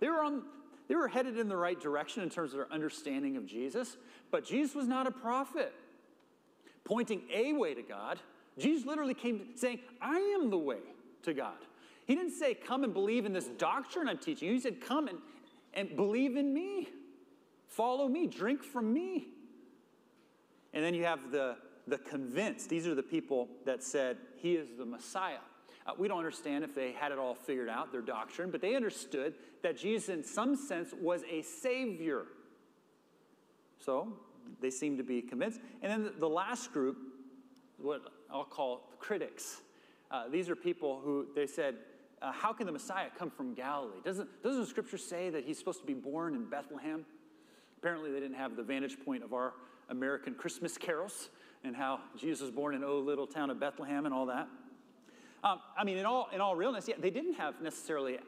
They 0.00 0.08
were, 0.08 0.22
on, 0.22 0.42
they 0.88 0.94
were 0.94 1.08
headed 1.08 1.38
in 1.38 1.48
the 1.48 1.56
right 1.56 1.80
direction 1.80 2.22
in 2.22 2.30
terms 2.30 2.52
of 2.52 2.58
their 2.58 2.72
understanding 2.72 3.36
of 3.36 3.46
Jesus, 3.46 3.96
but 4.30 4.44
Jesus 4.44 4.74
was 4.74 4.86
not 4.86 5.06
a 5.06 5.10
prophet. 5.10 5.72
Pointing 6.84 7.22
a 7.32 7.52
way 7.52 7.74
to 7.74 7.82
God, 7.82 8.18
Jesus 8.58 8.84
literally 8.84 9.14
came 9.14 9.50
saying, 9.54 9.80
I 10.00 10.18
am 10.18 10.50
the 10.50 10.58
way 10.58 10.80
to 11.22 11.32
God. 11.32 11.56
He 12.06 12.14
didn't 12.14 12.32
say, 12.32 12.54
Come 12.54 12.84
and 12.84 12.92
believe 12.92 13.24
in 13.24 13.32
this 13.32 13.46
doctrine 13.46 14.08
I'm 14.08 14.18
teaching 14.18 14.48
you. 14.48 14.54
He 14.54 14.60
said, 14.60 14.80
Come 14.80 15.08
and, 15.08 15.18
and 15.74 15.94
believe 15.96 16.36
in 16.36 16.52
me. 16.52 16.88
Follow 17.66 18.08
me. 18.08 18.26
Drink 18.26 18.62
from 18.62 18.92
me. 18.92 19.28
And 20.74 20.84
then 20.84 20.94
you 20.94 21.04
have 21.04 21.30
the, 21.30 21.56
the 21.86 21.98
convinced. 21.98 22.68
These 22.68 22.86
are 22.86 22.94
the 22.94 23.02
people 23.02 23.48
that 23.64 23.82
said, 23.82 24.18
He 24.36 24.54
is 24.54 24.68
the 24.76 24.86
Messiah. 24.86 25.38
Uh, 25.86 25.92
we 25.98 26.06
don't 26.06 26.18
understand 26.18 26.62
if 26.62 26.74
they 26.74 26.92
had 26.92 27.10
it 27.12 27.18
all 27.18 27.34
figured 27.34 27.68
out, 27.68 27.90
their 27.90 28.02
doctrine, 28.02 28.50
but 28.50 28.60
they 28.60 28.76
understood 28.76 29.34
that 29.62 29.76
Jesus, 29.76 30.08
in 30.08 30.22
some 30.22 30.54
sense, 30.54 30.92
was 31.00 31.22
a 31.28 31.42
Savior. 31.42 32.26
So 33.78 34.12
they 34.60 34.70
seem 34.70 34.96
to 34.96 35.02
be 35.02 35.20
convinced. 35.20 35.60
And 35.82 35.90
then 35.90 36.12
the 36.18 36.28
last 36.28 36.72
group, 36.72 36.98
what 37.78 38.02
I'll 38.30 38.44
call 38.44 38.88
critics. 38.98 39.60
Uh, 40.10 40.28
these 40.28 40.48
are 40.48 40.56
people 40.56 41.00
who 41.02 41.26
they 41.34 41.46
said, 41.46 41.76
uh, 42.22 42.32
how 42.32 42.52
can 42.52 42.66
the 42.66 42.72
Messiah 42.72 43.08
come 43.18 43.30
from 43.30 43.54
Galilee? 43.54 43.98
Doesn't, 44.04 44.28
doesn't 44.42 44.66
Scripture 44.66 44.98
say 44.98 45.30
that 45.30 45.44
he's 45.44 45.58
supposed 45.58 45.80
to 45.80 45.86
be 45.86 45.94
born 45.94 46.34
in 46.34 46.44
Bethlehem? 46.44 47.04
Apparently, 47.78 48.12
they 48.12 48.20
didn't 48.20 48.36
have 48.36 48.56
the 48.56 48.62
vantage 48.62 48.96
point 49.04 49.24
of 49.24 49.32
our 49.32 49.54
American 49.88 50.34
Christmas 50.34 50.78
carols 50.78 51.30
and 51.64 51.74
how 51.74 52.00
Jesus 52.16 52.42
was 52.42 52.50
born 52.50 52.74
in 52.74 52.84
oh 52.84 52.98
little 52.98 53.26
town 53.26 53.50
of 53.50 53.58
Bethlehem 53.58 54.06
and 54.06 54.14
all 54.14 54.26
that. 54.26 54.48
Um, 55.44 55.58
I 55.76 55.82
mean, 55.82 55.98
in 55.98 56.06
all, 56.06 56.28
in 56.32 56.40
all 56.40 56.54
realness, 56.54 56.86
yeah, 56.86 56.94
they 56.98 57.10
didn't 57.10 57.34
have 57.34 57.60
necessarily 57.60 58.18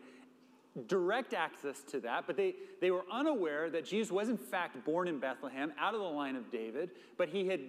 direct 0.89 1.33
access 1.33 1.83
to 1.85 2.01
that, 2.01 2.27
but 2.27 2.37
they, 2.37 2.57
they 2.81 2.91
were 2.91 3.05
unaware 3.13 3.71
that 3.71 3.85
Jesus 3.85 4.11
was 4.11 4.29
in 4.29 4.37
fact 4.37 4.85
born 4.85 5.07
in 5.07 5.21
Bethlehem 5.21 5.73
out 5.79 5.95
of 5.95 6.01
the 6.01 6.07
line 6.07 6.35
of 6.35 6.51
David, 6.51 6.91
but 7.17 7.29
he 7.29 7.47
had 7.47 7.61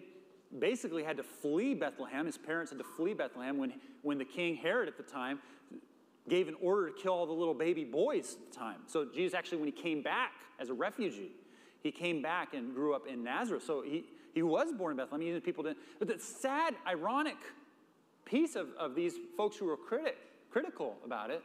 basically 0.58 1.04
had 1.04 1.18
to 1.18 1.24
flee 1.24 1.76
Bethlehem. 1.76 2.26
His 2.26 2.38
parents 2.38 2.72
had 2.72 2.80
to 2.80 2.84
flee 2.84 3.14
Bethlehem 3.14 3.58
when, 3.58 3.74
when 4.02 4.18
the 4.18 4.26
king 4.26 4.56
Herod 4.56 4.88
at 4.88 4.98
the 4.98 5.04
time 5.04 5.40
gave 6.28 6.48
an 6.48 6.56
order 6.62 6.90
to 6.90 6.94
kill 6.94 7.14
all 7.14 7.26
the 7.26 7.34
little 7.34 7.54
baby 7.54 7.84
boys 7.84 8.36
at 8.36 8.52
the 8.52 8.58
time. 8.58 8.80
So 8.88 9.06
Jesus 9.14 9.34
actually, 9.34 9.60
when 9.60 9.68
he 9.68 9.72
came 9.72 10.02
back 10.02 10.32
as 10.60 10.70
a 10.70 10.74
refugee, 10.74 11.32
he 11.84 11.92
came 11.92 12.22
back 12.22 12.54
and 12.54 12.74
grew 12.74 12.96
up 12.96 13.08
in 13.08 13.24
Nazareth. 13.24 13.64
So 13.64 13.82
he, 13.82 14.06
he 14.34 14.42
was 14.42 14.72
born 14.72 14.92
in 14.92 14.98
Bethlehem. 14.98 15.34
He 15.34 15.40
people 15.40 15.64
didn't. 15.64 15.78
But 16.00 16.08
the 16.08 16.20
sad, 16.20 16.76
ironic 16.88 17.38
piece 18.26 18.56
of, 18.56 18.70
of 18.80 18.96
these 18.96 19.14
folks 19.38 19.56
who 19.56 19.66
were 19.66 19.78
critic, 19.78 20.18
critical 20.52 20.98
about 21.06 21.30
it 21.30 21.44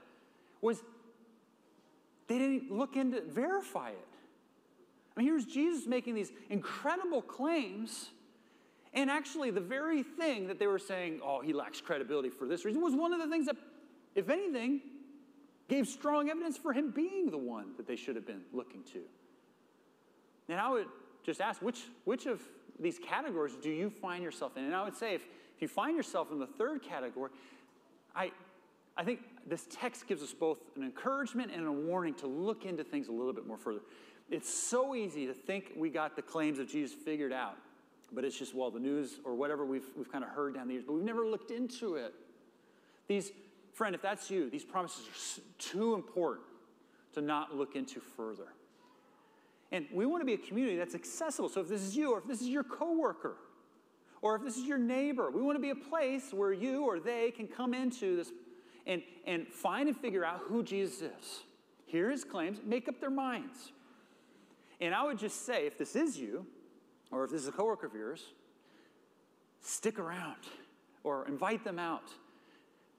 was 0.62 0.83
they 2.27 2.38
didn't 2.38 2.71
look 2.71 2.97
into 2.97 3.21
verify 3.23 3.90
it. 3.90 4.09
I 5.16 5.21
mean, 5.21 5.29
here's 5.29 5.45
Jesus 5.45 5.87
making 5.87 6.14
these 6.14 6.33
incredible 6.49 7.21
claims, 7.21 8.11
and 8.95 9.11
actually, 9.11 9.51
the 9.51 9.61
very 9.61 10.03
thing 10.03 10.47
that 10.47 10.59
they 10.59 10.66
were 10.66 10.79
saying, 10.79 11.21
oh, 11.23 11.40
he 11.40 11.53
lacks 11.53 11.81
credibility 11.81 12.31
for 12.31 12.47
this 12.47 12.64
reason, 12.64 12.81
was 12.81 12.95
one 12.95 13.12
of 13.12 13.21
the 13.21 13.29
things 13.29 13.47
that, 13.47 13.57
if 14.14 14.29
anything, 14.29 14.81
gave 15.68 15.87
strong 15.87 16.29
evidence 16.29 16.57
for 16.57 16.73
him 16.73 16.90
being 16.90 17.31
the 17.31 17.38
one 17.38 17.73
that 17.77 17.87
they 17.87 17.96
should 17.96 18.16
have 18.16 18.27
been 18.27 18.42
looking 18.53 18.83
to. 18.92 19.01
And 20.49 20.59
I 20.59 20.68
would 20.68 20.87
just 21.25 21.40
ask, 21.40 21.62
which, 21.62 21.83
which 22.05 22.27
of 22.27 22.42
these 22.81 22.99
categories 22.99 23.55
do 23.62 23.70
you 23.70 23.88
find 23.88 24.25
yourself 24.25 24.57
in? 24.57 24.64
And 24.64 24.75
I 24.75 24.83
would 24.83 24.96
say, 24.96 25.14
if, 25.14 25.23
if 25.55 25.62
you 25.62 25.68
find 25.68 25.96
yourself 25.96 26.33
in 26.33 26.38
the 26.38 26.46
third 26.46 26.83
category, 26.83 27.31
I, 28.16 28.33
I 28.96 29.05
think 29.05 29.20
this 29.46 29.66
text 29.70 30.09
gives 30.09 30.23
us 30.23 30.33
both 30.33 30.59
an 30.77 30.83
encouragement 30.83 31.53
and 31.55 31.66
a 31.66 31.73
warning 31.73 32.14
to 32.14 32.27
look 32.27 32.64
into 32.64 32.83
things 32.83 33.09
a 33.09 33.12
little 33.12 33.33
bit 33.33 33.46
more 33.46 33.59
further. 33.59 33.81
It's 34.29 34.53
so 34.53 34.94
easy 34.94 35.27
to 35.27 35.35
think 35.35 35.73
we 35.77 35.88
got 35.88 36.16
the 36.16 36.23
claims 36.23 36.59
of 36.59 36.68
Jesus 36.68 36.96
figured 36.96 37.33
out, 37.33 37.57
but 38.12 38.25
it's 38.25 38.38
just, 38.38 38.55
well, 38.55 38.70
the 38.70 38.81
news 38.81 39.20
or 39.25 39.35
whatever 39.35 39.64
we've, 39.64 39.87
we've 39.96 40.11
kind 40.11 40.25
of 40.25 40.31
heard 40.31 40.55
down 40.55 40.66
the 40.66 40.75
years, 40.75 40.85
but 40.87 40.94
we've 40.94 41.05
never 41.05 41.27
looked 41.27 41.51
into 41.51 41.94
it. 41.94 42.12
These, 43.09 43.33
friend, 43.73 43.95
if 43.95 44.03
that's 44.03 44.31
you, 44.31 44.51
these 44.51 44.65
promises 44.65 45.07
are 45.07 45.43
too 45.59 45.95
important 45.95 46.47
to 47.15 47.21
not 47.21 47.57
look 47.57 47.77
into 47.77 48.01
further. 48.01 48.49
And 49.73 49.87
we 49.93 50.07
want 50.07 50.21
to 50.21 50.25
be 50.25 50.35
a 50.35 50.39
community 50.39 50.77
that's 50.77 50.95
accessible. 50.95 51.49
So 51.49 51.61
if 51.61 51.69
this 51.69 51.83
is 51.83 51.97
you, 51.97 52.13
or 52.13 52.19
if 52.19 52.27
this 52.27 52.41
is 52.41 52.49
your 52.49 52.65
coworker, 52.65 53.37
or 54.23 54.37
if 54.37 54.43
this 54.43 54.57
is 54.57 54.65
your 54.65 54.79
neighbor, 54.79 55.31
we 55.31 55.41
want 55.41 55.57
to 55.57 55.63
be 55.63 55.71
a 55.71 55.75
place 55.75 56.33
where 56.33 56.53
you 56.53 56.85
or 56.85 56.99
they 56.99 57.31
can 57.31 57.47
come 57.47 57.73
into 57.73 58.17
this 58.17 58.33
and, 58.87 59.03
and 59.27 59.47
find 59.49 59.89
and 59.89 59.97
figure 59.97 60.25
out 60.25 60.41
who 60.49 60.63
Jesus 60.63 61.03
is. 61.03 61.41
Hear 61.87 62.11
his 62.11 62.25
claims, 62.25 62.59
make 62.65 62.89
up 62.89 63.01
their 63.01 63.11
minds. 63.11 63.73
And 64.81 64.95
I 64.95 65.05
would 65.05 65.19
just 65.19 65.47
say, 65.47 65.67
if 65.67 65.79
this 65.79 65.97
is 65.97 66.19
you, 66.19 66.47
or 67.11 67.25
if 67.25 67.31
this 67.31 67.43
is 67.43 67.49
a 67.49 67.53
coworker 67.53 67.87
of 67.87 67.95
yours, 67.95 68.25
stick 69.61 69.99
around 69.99 70.37
or 71.05 71.27
invite 71.27 71.65
them 71.65 71.79
out. 71.79 72.11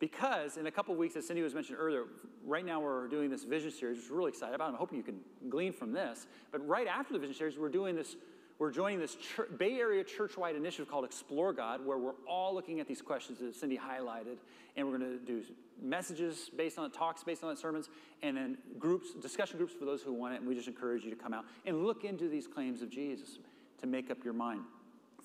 Because 0.02 0.58
in 0.58 0.66
a 0.66 0.72
couple 0.72 0.96
weeks, 0.96 1.16
as 1.16 1.28
Cindy 1.28 1.44
was 1.44 1.54
mentioned 1.54 1.78
earlier, 1.80 2.06
right 2.44 2.66
now 2.66 2.82
we're 2.82 3.08
doing 3.08 3.30
this 3.30 3.44
vision 3.44 3.72
series, 3.72 4.00
which 4.00 4.10
we're 4.10 4.18
really 4.18 4.30
excited 4.30 4.56
about. 4.56 4.70
I'm 4.70 4.76
hoping 4.76 4.98
you 4.98 5.04
can 5.04 5.20
glean 5.48 5.72
from 5.72 5.94
this. 5.94 6.26
But 6.52 6.68
right 6.68 6.88
after 6.88 7.14
the 7.14 7.20
vision 7.20 7.36
series, 7.36 7.58
we're 7.58 7.70
doing 7.70 7.96
this 7.96 8.16
we're 8.62 8.70
joining 8.70 9.00
this 9.00 9.16
church, 9.16 9.50
Bay 9.58 9.80
Area 9.80 10.04
church-wide 10.04 10.56
initiative 10.56 10.88
called 10.88 11.04
Explore 11.04 11.52
God, 11.52 11.84
where 11.84 11.98
we're 11.98 12.14
all 12.28 12.54
looking 12.54 12.80
at 12.80 12.88
these 12.88 13.02
questions 13.02 13.40
that 13.40 13.56
Cindy 13.56 13.76
highlighted, 13.76 14.38
and 14.76 14.88
we're 14.88 15.00
going 15.00 15.18
to 15.18 15.26
do 15.26 15.42
messages 15.82 16.52
based 16.56 16.78
on 16.78 16.86
it, 16.86 16.94
talks 16.94 17.24
based 17.24 17.44
on 17.44 17.52
it, 17.52 17.58
sermons, 17.58 17.90
and 18.22 18.38
then 18.38 18.60
groups, 18.78 19.16
discussion 19.16 19.58
groups 19.58 19.74
for 19.74 19.86
those 19.86 20.04
who 20.04 20.14
want 20.14 20.36
it. 20.36 20.42
And 20.42 20.48
we 20.48 20.54
just 20.54 20.68
encourage 20.68 21.04
you 21.04 21.10
to 21.10 21.16
come 21.16 21.34
out 21.34 21.46
and 21.66 21.84
look 21.84 22.04
into 22.04 22.30
these 22.30 22.46
claims 22.46 22.84
of 22.84 22.92
Jesus 22.92 23.40
to 23.80 23.88
make 23.88 24.12
up 24.12 24.24
your 24.24 24.34
mind 24.34 24.62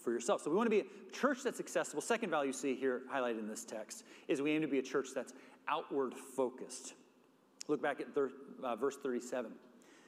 for 0.07 0.13
yourself. 0.13 0.41
So 0.41 0.51
we 0.53 0.57
want 0.57 0.69
to 0.69 0.71
be 0.71 0.83
a 0.83 1.13
church 1.13 1.43
that's 1.43 1.59
accessible. 1.59 2.01
Second 2.01 2.31
value 2.31 2.47
you 2.47 2.53
see 2.53 2.77
here 2.77 3.03
highlighted 3.13 3.41
in 3.41 3.49
this 3.49 3.65
text 3.65 4.05
is 4.29 4.41
we 4.41 4.53
aim 4.53 4.63
to 4.63 4.69
be 4.69 4.79
a 4.79 4.83
church 4.83 5.09
that's 5.13 5.33
outward 5.67 6.15
focused. 6.15 6.95
Look 7.67 7.83
back 7.83 8.01
at 8.01 8.15
thir- 8.15 8.31
uh, 8.63 8.77
verse 8.77 8.97
37. 9.03 9.51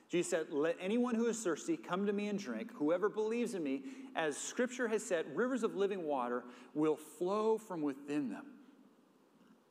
Jesus 0.08 0.30
said, 0.30 0.46
Let 0.52 0.76
anyone 0.80 1.16
who 1.16 1.26
is 1.26 1.42
thirsty 1.42 1.76
come 1.76 2.06
to 2.06 2.12
me 2.12 2.28
and 2.28 2.38
drink. 2.38 2.70
Whoever 2.76 3.08
believes 3.08 3.54
in 3.54 3.64
me, 3.64 3.82
as 4.14 4.36
scripture 4.36 4.86
has 4.86 5.04
said, 5.04 5.26
rivers 5.34 5.64
of 5.64 5.74
living 5.74 6.06
water 6.06 6.44
will 6.74 6.96
flow 6.96 7.58
from 7.58 7.82
within 7.82 8.30
them. 8.30 8.46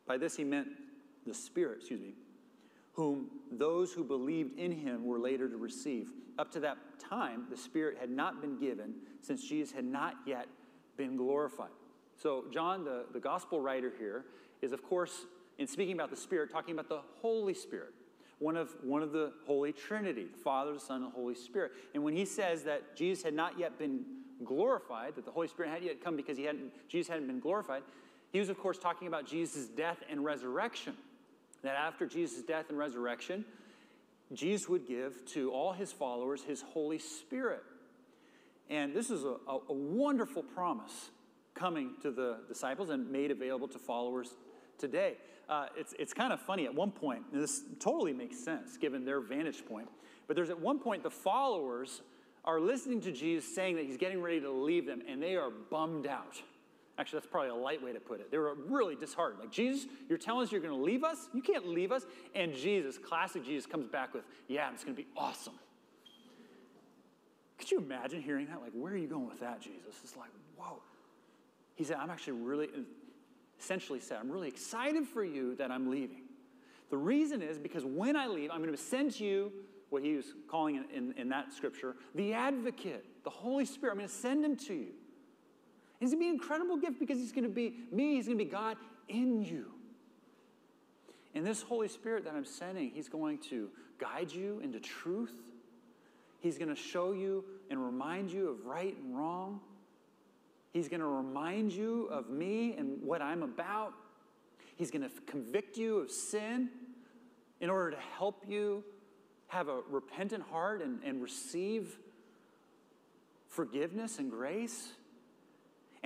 By 0.06 0.18
this 0.18 0.36
he 0.36 0.44
meant 0.44 0.68
the 1.26 1.34
Spirit, 1.34 1.78
excuse 1.80 2.02
me, 2.02 2.16
whom 2.98 3.30
those 3.52 3.94
who 3.94 4.04
believed 4.04 4.60
in 4.60 4.72
him 4.72 5.06
were 5.06 5.20
later 5.20 5.48
to 5.48 5.56
receive. 5.56 6.10
Up 6.38 6.52
to 6.52 6.60
that 6.60 6.78
time, 7.00 7.46
the 7.50 7.56
Spirit 7.56 7.98
had 8.00 8.10
not 8.10 8.42
been 8.42 8.60
given 8.60 8.96
since 9.22 9.48
Jesus 9.48 9.74
had 9.74 9.86
not 9.86 10.16
yet 10.26 10.48
been 10.98 11.16
glorified. 11.16 11.70
So, 12.22 12.46
John, 12.52 12.84
the, 12.84 13.06
the 13.14 13.20
gospel 13.20 13.62
writer 13.62 13.94
here, 13.98 14.26
is 14.62 14.74
of 14.74 14.84
course, 14.84 15.26
in 15.60 15.68
speaking 15.68 15.94
about 15.94 16.10
the 16.10 16.18
Spirit, 16.18 16.52
talking 16.52 16.74
about 16.74 16.90
the 16.90 17.02
Holy 17.22 17.54
Spirit 17.54 17.94
one 18.40 18.56
of, 18.56 18.70
one 18.84 19.02
of 19.02 19.12
the 19.12 19.34
Holy 19.46 19.74
Trinity, 19.74 20.28
the 20.32 20.38
Father, 20.38 20.74
the 20.74 20.80
Son, 20.80 20.98
and 20.98 21.12
the 21.12 21.16
Holy 21.16 21.36
Spirit. 21.36 21.72
And 21.94 22.04
when 22.04 22.16
he 22.16 22.26
says 22.26 22.64
that 22.64 22.96
Jesus 22.96 23.24
had 23.24 23.34
not 23.34 23.58
yet 23.58 23.80
been 23.80 24.06
glorified, 24.44 25.16
that 25.16 25.26
the 25.26 25.32
Holy 25.32 25.48
Spirit 25.48 25.70
hadn't 25.70 25.88
yet 25.88 26.04
come 26.04 26.16
because 26.16 26.38
he 26.38 26.44
hadn't, 26.44 26.72
Jesus 26.88 27.10
hadn't 27.10 27.28
been 27.28 27.40
glorified, 27.40 27.82
he 28.32 28.40
was, 28.40 28.50
of 28.50 28.60
course, 28.60 28.78
talking 28.78 29.08
about 29.08 29.26
Jesus' 29.26 29.68
death 29.68 29.98
and 30.10 30.24
resurrection. 30.24 30.96
That 31.64 31.76
after 31.76 32.06
Jesus' 32.06 32.44
death 32.44 32.66
and 32.70 32.78
resurrection, 32.78 33.46
Jesus 34.34 34.68
would 34.70 34.88
give 34.88 35.26
to 35.34 35.52
all 35.52 35.74
his 35.74 35.92
followers 35.92 36.44
his 36.44 36.62
Holy 36.62 37.00
Spirit. 37.00 37.64
And 38.70 38.94
this 38.94 39.10
is 39.10 39.24
a, 39.24 39.36
a, 39.48 39.60
a 39.70 39.74
wonderful 39.74 40.44
promise 40.44 41.10
coming 41.54 41.92
to 42.02 42.12
the 42.12 42.38
disciples 42.48 42.90
and 42.90 43.10
made 43.10 43.32
available 43.32 43.68
to 43.70 43.80
followers 43.80 44.36
today. 44.78 45.18
Uh, 45.50 45.68
it's, 45.78 45.94
it's 45.98 46.14
kind 46.14 46.34
of 46.34 46.42
funny 46.42 46.66
at 46.66 46.76
one 46.76 46.92
point, 46.92 47.24
this 47.32 47.62
totally 47.80 48.14
makes 48.14 48.38
sense 48.38 48.78
given 48.78 49.06
their 49.06 49.22
vantage 49.22 49.66
point, 49.66 49.88
but 50.28 50.36
there's 50.36 50.50
at 50.50 50.60
one 50.60 50.78
point 50.78 51.04
the 51.04 51.10
followers 51.10 52.02
are 52.44 52.60
listening 52.60 53.02
to 53.02 53.12
Jesus 53.12 53.54
saying 53.56 53.76
that 53.78 53.86
he's 53.86 53.98
getting 53.98 54.22
ready 54.22 54.42
to 54.42 54.52
leave 54.52 54.86
them, 54.86 55.02
and 55.08 55.22
they 55.22 55.36
are 55.36 55.50
bummed 55.50 56.06
out. 56.06 56.42
Actually, 57.00 57.20
that's 57.20 57.32
probably 57.32 57.50
a 57.50 57.56
light 57.56 57.84
way 57.84 57.94
to 57.94 58.00
put 58.00 58.20
it. 58.20 58.32
They 58.32 58.40
were 58.40 58.56
really 58.56 58.96
disheartened. 58.96 59.40
Like, 59.40 59.52
Jesus, 59.52 59.88
you're 60.10 60.18
telling 60.18 60.44
us 60.44 60.52
you're 60.52 60.62
going 60.62 60.78
to 60.78 60.84
leave 60.84 61.04
us? 61.04 61.30
You 61.34 61.42
can't 61.44 61.68
leave 61.68 61.92
us. 61.92 62.06
And 62.34 62.54
Jesus, 62.54 62.98
classic 62.98 63.46
Jesus, 63.46 63.68
comes 63.68 63.88
back 63.88 64.14
with, 64.14 64.24
Yeah, 64.48 64.72
it's 64.74 64.84
going 64.84 64.96
to 64.96 65.02
be 65.02 65.08
awesome. 65.16 65.54
Could 67.60 67.72
you 67.72 67.78
imagine 67.80 68.22
hearing 68.22 68.48
that? 68.48 68.62
Like, 68.62 68.72
where 68.74 68.94
are 68.94 68.98
you 68.98 69.08
going 69.08 69.28
with 69.28 69.40
that, 69.42 69.62
Jesus? 69.62 70.00
It's 70.04 70.16
like, 70.16 70.30
whoa. 70.58 70.82
He 71.76 71.84
said, 71.84 71.98
I'm 72.00 72.10
actually 72.10 72.34
really, 72.34 72.70
essentially 73.60 74.00
said, 74.00 74.18
I'm 74.20 74.32
really 74.32 74.48
excited 74.48 75.06
for 75.08 75.24
you 75.24 75.56
that 75.56 75.72
I'm 75.72 75.90
leaving. 75.90 76.24
The 76.90 76.98
reason 76.98 77.42
is 77.42 77.58
because 77.58 77.84
when 77.84 78.16
I 78.16 78.28
leave, 78.28 78.50
I'm 78.52 78.62
going 78.62 78.76
to 78.76 78.82
send 78.82 79.14
to 79.14 79.24
you 79.24 79.52
what 79.90 80.04
he 80.04 80.16
was 80.16 80.26
calling 80.50 80.76
in, 80.76 80.86
in, 80.94 81.14
in 81.18 81.30
that 81.30 81.54
scripture 81.54 81.96
the 82.16 82.34
advocate, 82.34 83.06
the 83.24 83.30
Holy 83.30 83.66
Spirit. 83.66 83.94
I'm 83.94 83.98
going 83.98 84.10
to 84.10 84.14
send 84.14 84.44
him 84.44 84.56
to 84.56 84.74
you. 84.74 84.94
He's 86.00 86.12
going 86.12 86.20
to 86.20 86.26
be 86.26 86.30
an 86.30 86.36
incredible 86.36 86.78
gift 86.78 87.00
because 87.00 87.18
he's 87.18 87.32
going 87.32 87.44
to 87.44 87.50
be 87.50 87.76
me, 87.92 88.16
he's 88.16 88.28
going 88.28 88.38
to 88.38 88.44
be 88.44 88.50
God 88.50 88.78
in 89.08 89.42
you. 89.42 89.72
And 91.34 91.46
this 91.46 91.62
Holy 91.62 91.88
Spirit 91.88 92.24
that 92.26 92.34
I'm 92.34 92.46
sending, 92.46 92.92
he's 92.92 93.10
going 93.10 93.40
to 93.50 93.70
guide 94.00 94.32
you 94.32 94.60
into 94.64 94.80
truth. 94.80 95.34
He's 96.40 96.58
going 96.58 96.70
to 96.70 96.76
show 96.76 97.14
you 97.14 97.44
and 97.70 97.84
remind 97.84 98.32
you 98.32 98.50
of 98.50 98.66
right 98.66 98.96
and 98.98 99.18
wrong. 99.18 99.60
He's 100.74 100.88
going 100.88 101.00
to 101.00 101.08
remind 101.08 101.72
you 101.72 102.08
of 102.12 102.30
me 102.30 102.76
and 102.78 103.02
what 103.02 103.22
I'm 103.22 103.44
about. 103.44 103.94
He's 104.76 104.92
going 104.92 105.02
to 105.02 105.10
convict 105.26 105.78
you 105.78 105.98
of 106.00 106.12
sin 106.12 106.70
in 107.60 107.70
order 107.70 107.92
to 107.92 108.02
help 108.18 108.46
you 108.48 108.84
have 109.48 109.70
a 109.70 109.82
repentant 109.90 110.44
heart 110.52 110.82
and, 110.82 111.00
and 111.04 111.22
receive 111.22 111.98
forgiveness 113.48 114.20
and 114.20 114.30
grace. 114.30 114.90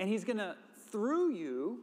And 0.02 0.10
He's 0.10 0.24
going 0.24 0.38
to, 0.38 0.56
through 0.90 1.30
you, 1.30 1.78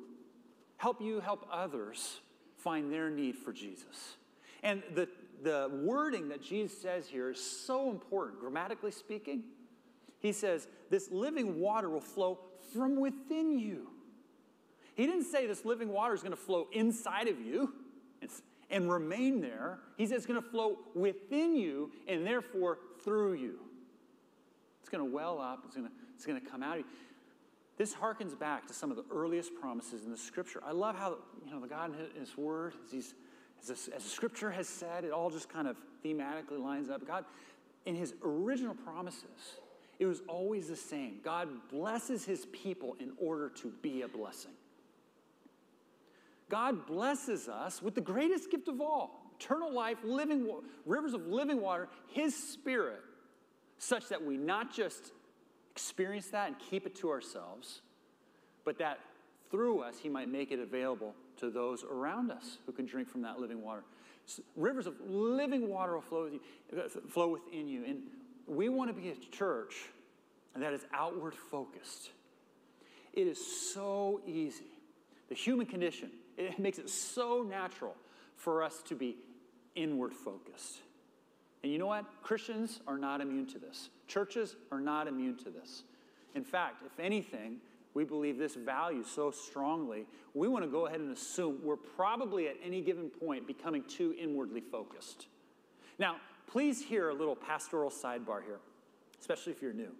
help 0.75 1.01
you 1.01 1.21
help 1.21 1.47
others 1.49 2.19
find 2.57 2.91
their 2.91 3.09
need 3.09 3.37
for 3.37 3.53
Jesus. 3.53 4.17
And 4.61 4.83
the, 4.93 5.07
the 5.41 5.71
wording 5.71 6.27
that 6.27 6.43
Jesus 6.43 6.77
says 6.81 7.07
here 7.07 7.29
is 7.29 7.41
so 7.41 7.89
important, 7.89 8.41
grammatically 8.41 8.91
speaking. 8.91 9.43
He 10.19 10.33
says, 10.33 10.67
This 10.89 11.09
living 11.09 11.61
water 11.61 11.89
will 11.89 12.01
flow 12.01 12.39
from 12.73 12.99
within 12.99 13.57
you. 13.57 13.87
He 14.95 15.05
didn't 15.05 15.23
say 15.23 15.47
this 15.47 15.63
living 15.63 15.87
water 15.87 16.13
is 16.13 16.19
going 16.19 16.33
to 16.33 16.37
flow 16.37 16.67
inside 16.73 17.29
of 17.29 17.39
you 17.39 17.71
and, 18.69 18.91
remain 18.91 19.39
there. 19.39 19.79
He 19.95 20.05
says 20.05 20.17
it's 20.17 20.25
going 20.25 20.43
to 20.43 20.49
flow 20.49 20.79
within 20.93 21.55
you 21.55 21.89
and 22.05 22.27
therefore 22.27 22.79
through 23.01 23.35
you. 23.35 23.59
It's 24.81 24.89
going 24.89 25.09
to 25.09 25.09
well 25.09 25.39
up, 25.39 25.61
it's 25.65 25.77
going 25.77 25.87
to, 25.87 25.93
it's 26.15 26.25
going 26.25 26.41
to 26.41 26.45
come 26.45 26.61
out 26.61 26.73
of 26.73 26.77
you. 26.79 26.85
This 27.79 27.95
harkens 27.95 28.37
back 28.37 28.67
to 28.67 28.73
some 28.73 28.91
of 28.91 28.97
the 28.97 29.05
earliest 29.09 29.55
promises 29.55 30.03
in 30.03 30.11
the 30.11 30.17
scripture. 30.17 30.61
I 30.63 30.73
love 30.73 30.97
how, 30.97 31.17
you 31.45 31.51
know, 31.51 31.61
the 31.61 31.67
God 31.67 31.95
in 32.13 32.19
his 32.19 32.37
word, 32.37 32.73
as 32.85 32.91
he's, 32.91 33.15
As, 33.63 33.69
as 33.95 34.03
the 34.03 34.09
scripture 34.09 34.51
has 34.51 34.67
said, 34.67 35.05
it 35.05 35.11
all 35.11 35.29
just 35.29 35.49
kind 35.49 35.65
of 35.65 35.77
thematically 36.03 36.59
lines 36.61 36.89
up. 36.89 37.07
God, 37.07 37.23
in 37.85 37.95
his 37.95 38.13
original 38.21 38.75
promises, 38.75 39.55
it 39.97 40.05
was 40.05 40.21
always 40.27 40.67
the 40.67 40.75
same. 40.75 41.19
God 41.23 41.47
blesses 41.71 42.25
his 42.25 42.45
people 42.47 42.97
in 42.99 43.13
order 43.17 43.49
to 43.61 43.71
be 43.81 44.01
a 44.01 44.09
blessing. 44.09 44.51
God 46.49 46.85
blesses 46.85 47.47
us 47.47 47.81
with 47.81 47.95
the 47.95 48.01
greatest 48.01 48.51
gift 48.51 48.67
of 48.67 48.81
all 48.81 49.21
eternal 49.39 49.73
life, 49.73 49.99
living 50.03 50.53
rivers 50.85 51.13
of 51.13 51.27
living 51.27 51.61
water, 51.61 51.87
his 52.09 52.35
spirit, 52.35 52.99
such 53.77 54.09
that 54.09 54.21
we 54.21 54.35
not 54.35 54.73
just 54.73 55.13
experience 55.79 56.27
that 56.27 56.47
and 56.47 56.57
keep 56.59 56.85
it 56.85 56.93
to 56.93 57.09
ourselves, 57.09 57.81
but 58.65 58.77
that 58.79 58.99
through 59.49 59.79
us 59.79 59.95
he 59.97 60.09
might 60.09 60.29
make 60.29 60.51
it 60.51 60.59
available 60.59 61.15
to 61.37 61.49
those 61.49 61.85
around 61.85 62.31
us 62.31 62.57
who 62.65 62.73
can 62.73 62.85
drink 62.85 63.07
from 63.07 63.21
that 63.21 63.39
living 63.39 63.61
water. 63.61 63.83
Rivers 64.57 64.87
of 64.87 64.95
living 65.07 65.69
water 65.69 65.93
will 65.93 66.01
flow, 66.01 66.29
uh, 66.77 66.89
flow 67.07 67.29
within 67.29 67.67
you. 67.67 67.85
And 67.85 68.01
we 68.45 68.67
want 68.67 68.93
to 68.93 69.01
be 69.01 69.09
a 69.09 69.15
church 69.15 69.75
that 70.55 70.73
is 70.73 70.85
outward 70.93 71.33
focused. 71.33 72.09
It 73.13 73.25
is 73.25 73.73
so 73.73 74.21
easy. 74.27 74.67
The 75.29 75.35
human 75.35 75.65
condition, 75.65 76.11
it 76.37 76.59
makes 76.59 76.77
it 76.77 76.89
so 76.89 77.41
natural 77.41 77.95
for 78.35 78.63
us 78.63 78.81
to 78.87 78.95
be 78.95 79.15
inward 79.75 80.13
focused. 80.13 80.79
And 81.63 81.71
you 81.71 81.77
know 81.77 81.87
what? 81.87 82.05
Christians 82.23 82.79
are 82.87 82.97
not 82.97 83.21
immune 83.21 83.45
to 83.47 83.59
this. 83.59 83.89
Churches 84.07 84.55
are 84.71 84.79
not 84.79 85.07
immune 85.07 85.37
to 85.37 85.49
this. 85.49 85.83
In 86.35 86.43
fact, 86.43 86.83
if 86.85 86.99
anything, 86.99 87.57
we 87.93 88.03
believe 88.05 88.37
this 88.37 88.55
value 88.55 89.03
so 89.03 89.31
strongly, 89.31 90.05
we 90.33 90.47
want 90.47 90.63
to 90.63 90.69
go 90.69 90.85
ahead 90.85 90.99
and 90.99 91.11
assume 91.11 91.59
we're 91.63 91.75
probably 91.75 92.47
at 92.47 92.55
any 92.63 92.81
given 92.81 93.09
point 93.09 93.47
becoming 93.47 93.83
too 93.83 94.15
inwardly 94.19 94.61
focused. 94.61 95.27
Now, 95.97 96.17
please 96.47 96.81
hear 96.81 97.09
a 97.09 97.13
little 97.13 97.35
pastoral 97.35 97.89
sidebar 97.89 98.43
here, 98.43 98.59
especially 99.19 99.51
if 99.51 99.61
you're 99.61 99.73
new. 99.73 99.91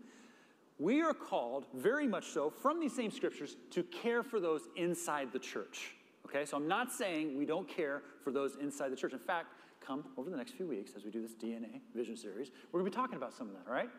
We 0.78 1.02
are 1.02 1.14
called, 1.14 1.66
very 1.74 2.08
much 2.08 2.28
so, 2.28 2.50
from 2.50 2.80
these 2.80 2.96
same 2.96 3.12
scriptures, 3.12 3.58
to 3.72 3.84
care 3.84 4.24
for 4.24 4.40
those 4.40 4.62
inside 4.78 5.34
the 5.34 5.40
church. 5.40 5.96
Okay, 6.26 6.46
so 6.46 6.56
I'm 6.56 6.68
not 6.68 6.92
saying 6.92 7.38
we 7.38 7.46
don't 7.46 7.68
care 7.68 8.04
for 8.24 8.32
those 8.32 8.56
inside 8.62 8.92
the 8.92 8.96
church. 8.96 9.14
In 9.14 9.20
fact, 9.20 9.48
come 9.86 10.06
over 10.18 10.30
the 10.30 10.38
next 10.38 10.52
few 10.52 10.68
weeks 10.68 10.92
as 10.96 11.04
we 11.04 11.12
do 11.12 11.22
this 11.22 11.34
DNA 11.34 11.82
vision 11.96 12.16
series, 12.16 12.52
we're 12.72 12.80
going 12.80 12.92
to 12.92 12.96
be 12.98 13.02
talking 13.02 13.18
about 13.18 13.34
some 13.34 13.48
of 13.48 13.54
that, 13.54 13.64
all 13.68 13.74
right? 13.74 13.90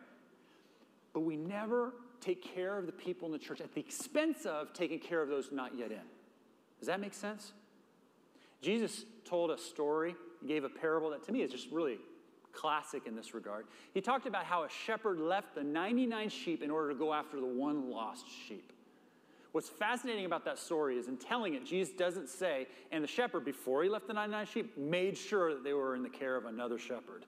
But 1.13 1.21
we 1.21 1.35
never 1.35 1.93
take 2.21 2.43
care 2.43 2.77
of 2.77 2.85
the 2.85 2.91
people 2.91 3.25
in 3.25 3.31
the 3.31 3.39
church 3.39 3.61
at 3.61 3.73
the 3.73 3.81
expense 3.81 4.45
of 4.45 4.73
taking 4.73 4.99
care 4.99 5.21
of 5.21 5.29
those 5.29 5.51
not 5.51 5.77
yet 5.77 5.91
in. 5.91 6.01
Does 6.79 6.87
that 6.87 6.99
make 6.99 7.13
sense? 7.13 7.51
Jesus 8.61 9.05
told 9.25 9.51
a 9.51 9.57
story, 9.57 10.15
gave 10.47 10.63
a 10.63 10.69
parable 10.69 11.09
that 11.11 11.23
to 11.23 11.31
me 11.31 11.41
is 11.41 11.51
just 11.51 11.71
really 11.71 11.97
classic 12.53 13.03
in 13.05 13.15
this 13.15 13.33
regard. 13.33 13.65
He 13.93 14.01
talked 14.01 14.27
about 14.27 14.45
how 14.45 14.63
a 14.63 14.69
shepherd 14.69 15.19
left 15.19 15.55
the 15.55 15.63
99 15.63 16.29
sheep 16.29 16.61
in 16.61 16.69
order 16.69 16.89
to 16.89 16.95
go 16.95 17.13
after 17.13 17.39
the 17.39 17.45
one 17.45 17.89
lost 17.89 18.25
sheep. 18.47 18.71
What's 19.51 19.69
fascinating 19.69 20.25
about 20.25 20.45
that 20.45 20.57
story 20.57 20.97
is 20.97 21.07
in 21.07 21.17
telling 21.17 21.55
it, 21.55 21.65
Jesus 21.65 21.93
doesn't 21.93 22.29
say, 22.29 22.67
and 22.91 23.03
the 23.03 23.07
shepherd, 23.07 23.43
before 23.43 23.83
he 23.83 23.89
left 23.89 24.07
the 24.07 24.13
99 24.13 24.45
sheep, 24.45 24.77
made 24.77 25.17
sure 25.17 25.53
that 25.53 25.63
they 25.63 25.73
were 25.73 25.95
in 25.95 26.03
the 26.03 26.09
care 26.09 26.37
of 26.37 26.45
another 26.45 26.79
shepherd. 26.79 27.25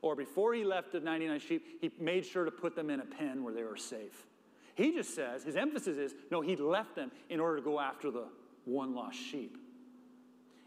Or 0.00 0.14
before 0.14 0.54
he 0.54 0.64
left 0.64 0.92
the 0.92 1.00
99 1.00 1.40
sheep, 1.40 1.66
he 1.80 1.90
made 2.00 2.24
sure 2.24 2.44
to 2.44 2.50
put 2.50 2.74
them 2.74 2.88
in 2.88 3.00
a 3.00 3.04
pen 3.04 3.42
where 3.42 3.52
they 3.52 3.64
were 3.64 3.76
safe. 3.76 4.26
He 4.74 4.92
just 4.92 5.14
says, 5.14 5.42
his 5.42 5.56
emphasis 5.56 5.98
is, 5.98 6.14
no, 6.30 6.40
he 6.40 6.56
left 6.56 6.94
them 6.94 7.10
in 7.28 7.40
order 7.40 7.56
to 7.56 7.62
go 7.62 7.80
after 7.80 8.10
the 8.10 8.28
one 8.64 8.94
lost 8.94 9.18
sheep. 9.18 9.58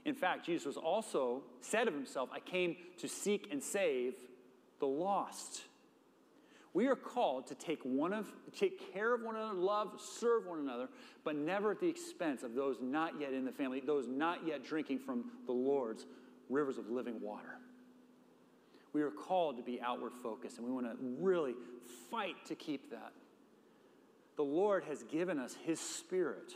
In 0.06 0.16
fact, 0.16 0.46
Jesus 0.46 0.66
was 0.66 0.78
also 0.78 1.44
said 1.62 1.88
of 1.88 1.94
himself, 1.94 2.30
I 2.34 2.40
came 2.40 2.76
to 2.98 3.08
seek 3.08 3.48
and 3.52 3.64
save 3.64 4.16
the 4.80 4.88
lost. 4.88 5.62
We 6.74 6.88
are 6.88 6.96
called 6.96 7.48
to 7.48 7.56
take 7.56 7.82
one 7.84 8.14
of 8.14 8.32
take 8.56 8.94
care 8.94 9.14
of 9.14 9.22
one 9.22 9.36
another, 9.36 9.54
love, 9.54 10.00
serve 10.00 10.46
one 10.46 10.60
another, 10.60 10.88
but 11.24 11.36
never 11.36 11.72
at 11.72 11.80
the 11.80 11.90
expense 11.90 12.44
of 12.44 12.56
those 12.56 12.78
not 12.82 13.20
yet 13.20 13.34
in 13.34 13.44
the 13.44 13.52
family, 13.52 13.82
those 13.82 14.08
not 14.08 14.48
yet 14.48 14.64
drinking 14.64 15.00
from 15.00 15.26
the 15.46 15.52
Lord's 15.52 16.06
rivers 16.50 16.78
of 16.78 16.90
living 16.90 17.20
water. 17.20 17.58
We 18.94 19.02
are 19.02 19.12
called 19.12 19.58
to 19.58 19.64
be 19.64 19.82
outward 19.82 20.14
focused, 20.14 20.58
and 20.58 20.68
we 20.68 20.74
want 20.74 20.86
to 20.86 20.98
really 21.20 21.56
fight 22.10 22.36
to 22.48 22.56
keep 22.56 22.90
that. 22.92 23.12
The 24.38 24.44
Lord 24.44 24.84
has 24.86 25.04
given 25.04 25.40
us 25.40 25.56
His 25.66 25.80
Spirit 25.80 26.54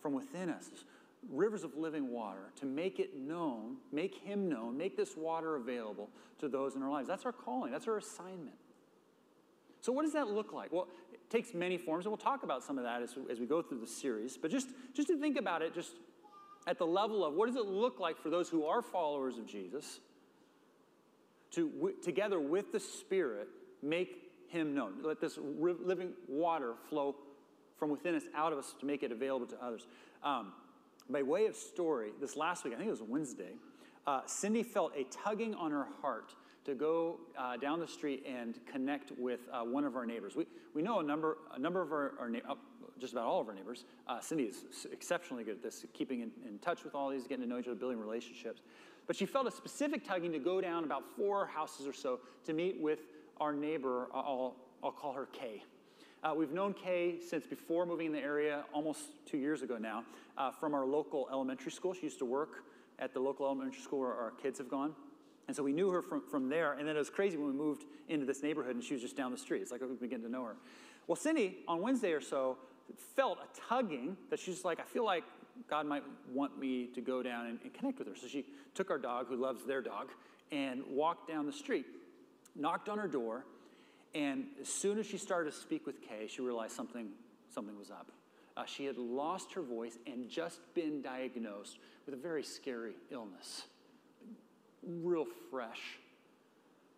from 0.00 0.14
within 0.14 0.48
us, 0.48 0.68
rivers 1.30 1.64
of 1.64 1.76
living 1.76 2.10
water, 2.10 2.50
to 2.60 2.66
make 2.66 2.98
it 2.98 3.16
known, 3.16 3.76
make 3.92 4.16
Him 4.16 4.48
known, 4.48 4.76
make 4.76 4.96
this 4.96 5.16
water 5.16 5.56
available 5.56 6.10
to 6.40 6.48
those 6.48 6.76
in 6.76 6.82
our 6.82 6.90
lives. 6.90 7.08
That's 7.08 7.24
our 7.24 7.32
calling, 7.32 7.72
that's 7.72 7.88
our 7.88 7.98
assignment. 7.98 8.56
So, 9.84 9.92
what 9.92 10.06
does 10.06 10.14
that 10.14 10.28
look 10.28 10.54
like? 10.54 10.72
Well, 10.72 10.88
it 11.12 11.28
takes 11.28 11.52
many 11.52 11.76
forms, 11.76 12.06
and 12.06 12.10
we'll 12.10 12.16
talk 12.16 12.42
about 12.42 12.64
some 12.64 12.78
of 12.78 12.84
that 12.84 13.02
as, 13.02 13.16
as 13.30 13.38
we 13.38 13.44
go 13.44 13.60
through 13.60 13.80
the 13.80 13.86
series. 13.86 14.38
But 14.38 14.50
just, 14.50 14.68
just 14.94 15.08
to 15.08 15.20
think 15.20 15.38
about 15.38 15.60
it, 15.60 15.74
just 15.74 15.92
at 16.66 16.78
the 16.78 16.86
level 16.86 17.22
of 17.22 17.34
what 17.34 17.48
does 17.48 17.56
it 17.56 17.66
look 17.66 18.00
like 18.00 18.18
for 18.18 18.30
those 18.30 18.48
who 18.48 18.64
are 18.64 18.80
followers 18.80 19.36
of 19.36 19.46
Jesus 19.46 20.00
to, 21.50 21.68
w- 21.68 21.96
together 22.02 22.40
with 22.40 22.72
the 22.72 22.80
Spirit, 22.80 23.46
make 23.82 24.32
Him 24.48 24.74
known. 24.74 24.94
Let 25.02 25.20
this 25.20 25.38
ri- 25.38 25.74
living 25.78 26.12
water 26.28 26.76
flow 26.88 27.16
from 27.78 27.90
within 27.90 28.14
us, 28.14 28.22
out 28.34 28.54
of 28.54 28.58
us, 28.58 28.74
to 28.80 28.86
make 28.86 29.02
it 29.02 29.12
available 29.12 29.48
to 29.48 29.62
others. 29.62 29.86
Um, 30.22 30.54
by 31.10 31.22
way 31.22 31.44
of 31.44 31.56
story, 31.56 32.12
this 32.22 32.36
last 32.36 32.64
week, 32.64 32.72
I 32.72 32.78
think 32.78 32.88
it 32.88 32.90
was 32.90 33.02
Wednesday, 33.02 33.52
uh, 34.06 34.22
Cindy 34.24 34.62
felt 34.62 34.94
a 34.96 35.04
tugging 35.04 35.54
on 35.54 35.72
her 35.72 35.86
heart 36.00 36.34
to 36.64 36.74
go 36.74 37.20
uh, 37.38 37.56
down 37.56 37.78
the 37.78 37.86
street 37.86 38.24
and 38.26 38.58
connect 38.66 39.12
with 39.18 39.40
uh, 39.52 39.60
one 39.60 39.84
of 39.84 39.96
our 39.96 40.06
neighbors. 40.06 40.34
We, 40.34 40.46
we 40.74 40.82
know 40.82 41.00
a 41.00 41.02
number, 41.02 41.38
a 41.54 41.58
number 41.58 41.82
of 41.82 41.92
our, 41.92 42.14
our 42.18 42.30
uh, 42.48 42.54
just 42.98 43.12
about 43.12 43.26
all 43.26 43.40
of 43.40 43.48
our 43.48 43.54
neighbors. 43.54 43.84
Uh, 44.08 44.20
Cindy 44.20 44.44
is 44.44 44.86
exceptionally 44.90 45.44
good 45.44 45.56
at 45.56 45.62
this, 45.62 45.84
keeping 45.92 46.20
in, 46.20 46.30
in, 46.46 46.58
touch 46.58 46.84
with 46.84 46.94
all 46.94 47.10
these, 47.10 47.26
getting 47.26 47.42
to 47.42 47.48
know 47.48 47.58
each 47.58 47.66
other, 47.66 47.74
building 47.74 47.98
relationships. 47.98 48.62
But 49.06 49.16
she 49.16 49.26
felt 49.26 49.46
a 49.46 49.50
specific 49.50 50.06
tugging 50.06 50.32
to 50.32 50.38
go 50.38 50.60
down 50.60 50.84
about 50.84 51.04
four 51.16 51.46
houses 51.46 51.86
or 51.86 51.92
so 51.92 52.20
to 52.44 52.52
meet 52.52 52.80
with 52.80 53.00
our 53.40 53.52
neighbor. 53.52 54.08
I'll, 54.14 54.56
I'll 54.82 54.92
call 54.92 55.12
her 55.12 55.26
Kay. 55.26 55.62
Uh, 56.22 56.32
we've 56.34 56.52
known 56.52 56.72
Kay 56.72 57.16
since 57.20 57.46
before 57.46 57.84
moving 57.84 58.06
in 58.06 58.12
the 58.12 58.20
area, 58.20 58.64
almost 58.72 59.00
two 59.26 59.36
years 59.36 59.60
ago 59.60 59.76
now, 59.76 60.04
uh, 60.38 60.50
from 60.50 60.72
our 60.72 60.86
local 60.86 61.28
elementary 61.30 61.70
school. 61.70 61.92
She 61.92 62.02
used 62.02 62.18
to 62.20 62.24
work 62.24 62.64
at 62.98 63.12
the 63.12 63.20
local 63.20 63.44
elementary 63.44 63.82
school 63.82 64.00
where 64.00 64.14
our 64.14 64.30
kids 64.30 64.56
have 64.58 64.70
gone. 64.70 64.94
And 65.46 65.56
so 65.56 65.62
we 65.62 65.72
knew 65.72 65.90
her 65.90 66.02
from, 66.02 66.22
from 66.22 66.48
there. 66.48 66.72
And 66.72 66.88
then 66.88 66.96
it 66.96 66.98
was 66.98 67.10
crazy 67.10 67.36
when 67.36 67.46
we 67.48 67.52
moved 67.52 67.84
into 68.08 68.26
this 68.26 68.42
neighborhood 68.42 68.74
and 68.74 68.84
she 68.84 68.94
was 68.94 69.02
just 69.02 69.16
down 69.16 69.30
the 69.30 69.38
street. 69.38 69.62
It's 69.62 69.70
like 69.70 69.80
we 69.80 69.94
began 69.94 70.22
to 70.22 70.28
know 70.28 70.44
her. 70.44 70.56
Well, 71.06 71.16
Cindy, 71.16 71.58
on 71.68 71.82
Wednesday 71.82 72.12
or 72.12 72.20
so, 72.20 72.56
felt 73.14 73.38
a 73.38 73.60
tugging 73.68 74.16
that 74.30 74.38
she's 74.38 74.64
like, 74.64 74.80
I 74.80 74.84
feel 74.84 75.04
like 75.04 75.24
God 75.68 75.86
might 75.86 76.02
want 76.32 76.58
me 76.58 76.86
to 76.94 77.00
go 77.00 77.22
down 77.22 77.46
and, 77.46 77.58
and 77.62 77.74
connect 77.74 77.98
with 77.98 78.08
her. 78.08 78.16
So 78.16 78.26
she 78.26 78.46
took 78.74 78.90
our 78.90 78.98
dog, 78.98 79.28
who 79.28 79.36
loves 79.36 79.64
their 79.64 79.80
dog, 79.80 80.10
and 80.50 80.82
walked 80.88 81.28
down 81.28 81.46
the 81.46 81.52
street, 81.52 81.86
knocked 82.56 82.88
on 82.88 82.98
her 82.98 83.08
door, 83.08 83.44
and 84.14 84.46
as 84.60 84.68
soon 84.68 84.98
as 84.98 85.06
she 85.06 85.18
started 85.18 85.52
to 85.52 85.56
speak 85.56 85.86
with 85.86 86.00
Kay, 86.00 86.28
she 86.28 86.40
realized 86.40 86.74
something, 86.74 87.08
something 87.52 87.76
was 87.76 87.90
up. 87.90 88.10
Uh, 88.56 88.64
she 88.64 88.84
had 88.84 88.96
lost 88.96 89.52
her 89.52 89.62
voice 89.62 89.98
and 90.06 90.28
just 90.28 90.60
been 90.74 91.02
diagnosed 91.02 91.78
with 92.06 92.14
a 92.14 92.18
very 92.18 92.44
scary 92.44 92.94
illness 93.10 93.64
real 94.86 95.26
fresh. 95.50 95.80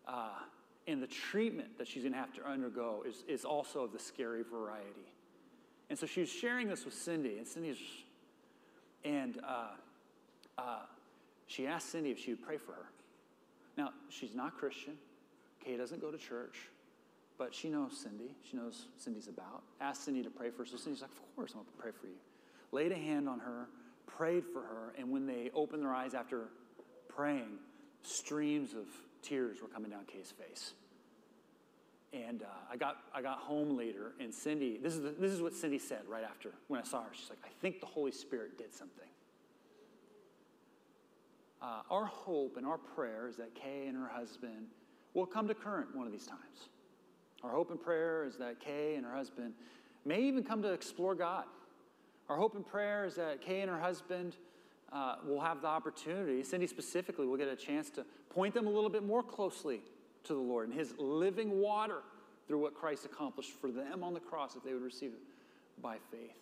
Uh, 0.06 0.30
and 0.86 1.02
the 1.02 1.06
treatment 1.06 1.78
that 1.78 1.88
she's 1.88 2.02
going 2.02 2.12
to 2.12 2.18
have 2.18 2.32
to 2.34 2.46
undergo 2.46 3.02
is, 3.06 3.24
is 3.28 3.44
also 3.44 3.80
of 3.80 3.92
the 3.92 3.98
scary 3.98 4.42
variety. 4.42 5.08
And 5.90 5.98
so 5.98 6.06
she 6.06 6.20
was 6.20 6.30
sharing 6.30 6.68
this 6.68 6.84
with 6.84 6.94
Cindy, 6.94 7.38
and 7.38 7.46
Cindy's, 7.46 7.78
and 9.04 9.38
uh, 9.46 9.68
uh, 10.58 10.78
she 11.46 11.66
asked 11.66 11.90
Cindy 11.90 12.10
if 12.10 12.18
she 12.18 12.30
would 12.32 12.44
pray 12.44 12.56
for 12.56 12.72
her. 12.72 12.86
Now, 13.76 13.90
she's 14.08 14.34
not 14.34 14.56
Christian. 14.56 14.94
Kay 15.64 15.76
doesn't 15.76 16.00
go 16.00 16.10
to 16.10 16.18
church, 16.18 16.56
but 17.38 17.54
she 17.54 17.68
knows 17.68 17.96
Cindy. 17.96 18.34
She 18.48 18.56
knows 18.56 18.86
Cindy's 18.96 19.28
about. 19.28 19.62
Asked 19.80 20.04
Cindy 20.04 20.22
to 20.22 20.30
pray 20.30 20.50
for 20.50 20.58
her. 20.58 20.66
So 20.66 20.76
Cindy's 20.76 21.02
like, 21.02 21.10
Of 21.10 21.36
course, 21.36 21.52
I'm 21.52 21.60
going 21.60 21.66
to 21.66 21.82
pray 21.82 21.90
for 21.92 22.06
you. 22.06 22.14
Laid 22.72 22.92
a 22.92 22.96
hand 22.96 23.28
on 23.28 23.38
her, 23.40 23.68
prayed 24.06 24.44
for 24.44 24.60
her, 24.60 24.94
and 24.98 25.10
when 25.10 25.26
they 25.26 25.50
opened 25.54 25.82
their 25.82 25.94
eyes 25.94 26.14
after 26.14 26.48
praying, 27.08 27.58
streams 28.06 28.72
of 28.72 28.86
tears 29.22 29.60
were 29.60 29.68
coming 29.68 29.90
down 29.90 30.04
Kay's 30.06 30.32
face. 30.32 30.72
And 32.12 32.42
uh, 32.42 32.46
I, 32.70 32.76
got, 32.76 32.98
I 33.14 33.20
got 33.20 33.38
home 33.38 33.76
later, 33.76 34.12
and 34.20 34.32
Cindy, 34.32 34.78
this 34.82 34.94
is, 34.94 35.02
the, 35.02 35.10
this 35.10 35.32
is 35.32 35.42
what 35.42 35.54
Cindy 35.54 35.78
said 35.78 36.02
right 36.08 36.24
after 36.24 36.52
when 36.68 36.80
I 36.80 36.84
saw 36.84 37.02
her. 37.02 37.10
She's 37.12 37.28
like, 37.28 37.40
I 37.44 37.50
think 37.60 37.80
the 37.80 37.86
Holy 37.86 38.12
Spirit 38.12 38.56
did 38.56 38.72
something. 38.72 39.08
Uh, 41.60 41.80
our 41.90 42.04
hope 42.04 42.56
and 42.56 42.66
our 42.66 42.78
prayer 42.78 43.28
is 43.28 43.36
that 43.36 43.54
Kay 43.54 43.86
and 43.88 43.96
her 43.96 44.08
husband 44.08 44.68
will 45.14 45.26
come 45.26 45.48
to 45.48 45.54
current 45.54 45.94
one 45.96 46.06
of 46.06 46.12
these 46.12 46.26
times. 46.26 46.68
Our 47.42 47.50
hope 47.50 47.70
and 47.70 47.80
prayer 47.80 48.24
is 48.24 48.36
that 48.36 48.60
Kay 48.60 48.94
and 48.94 49.04
her 49.04 49.14
husband 49.14 49.54
may 50.04 50.20
even 50.22 50.44
come 50.44 50.62
to 50.62 50.72
explore 50.72 51.14
God. 51.14 51.44
Our 52.28 52.36
hope 52.36 52.54
and 52.54 52.66
prayer 52.66 53.04
is 53.04 53.16
that 53.16 53.40
Kay 53.40 53.60
and 53.60 53.70
her 53.70 53.80
husband 53.80 54.36
uh, 54.92 55.16
will 55.26 55.40
have 55.40 55.60
the 55.62 55.66
opportunity, 55.66 56.42
Cindy 56.42 56.66
specifically, 56.66 57.26
will 57.26 57.36
get 57.36 57.48
a 57.48 57.56
chance 57.56 57.90
to 57.90 58.04
point 58.30 58.54
them 58.54 58.66
a 58.66 58.70
little 58.70 58.90
bit 58.90 59.04
more 59.04 59.22
closely 59.22 59.82
to 60.24 60.34
the 60.34 60.40
Lord 60.40 60.68
and 60.68 60.78
His 60.78 60.94
living 60.98 61.60
water 61.60 62.02
through 62.46 62.60
what 62.60 62.74
Christ 62.74 63.04
accomplished 63.04 63.52
for 63.60 63.70
them 63.70 64.02
on 64.02 64.14
the 64.14 64.20
cross 64.20 64.56
if 64.56 64.62
they 64.62 64.72
would 64.72 64.82
receive 64.82 65.10
it 65.10 65.82
by 65.82 65.96
faith. 66.10 66.36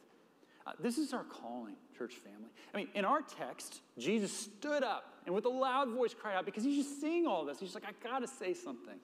Uh, 0.67 0.73
this 0.81 0.97
is 0.97 1.13
our 1.13 1.25
calling, 1.25 1.75
church 1.97 2.15
family. 2.15 2.49
I 2.73 2.77
mean, 2.77 2.89
in 2.95 3.05
our 3.05 3.21
text, 3.21 3.81
Jesus 3.99 4.33
stood 4.33 4.83
up 4.83 5.13
and 5.27 5.35
with 5.35 5.45
a 5.45 5.51
loud 5.51 5.91
voice 5.91 6.15
cried 6.15 6.37
out 6.37 6.47
because 6.47 6.65
he's 6.65 6.85
just 6.85 7.01
seeing 7.01 7.27
all 7.27 7.45
this. 7.45 7.61
He's 7.61 7.75
like, 7.75 7.85
I 7.85 7.93
gotta 8.03 8.27
say 8.27 8.55
something. 8.55 8.95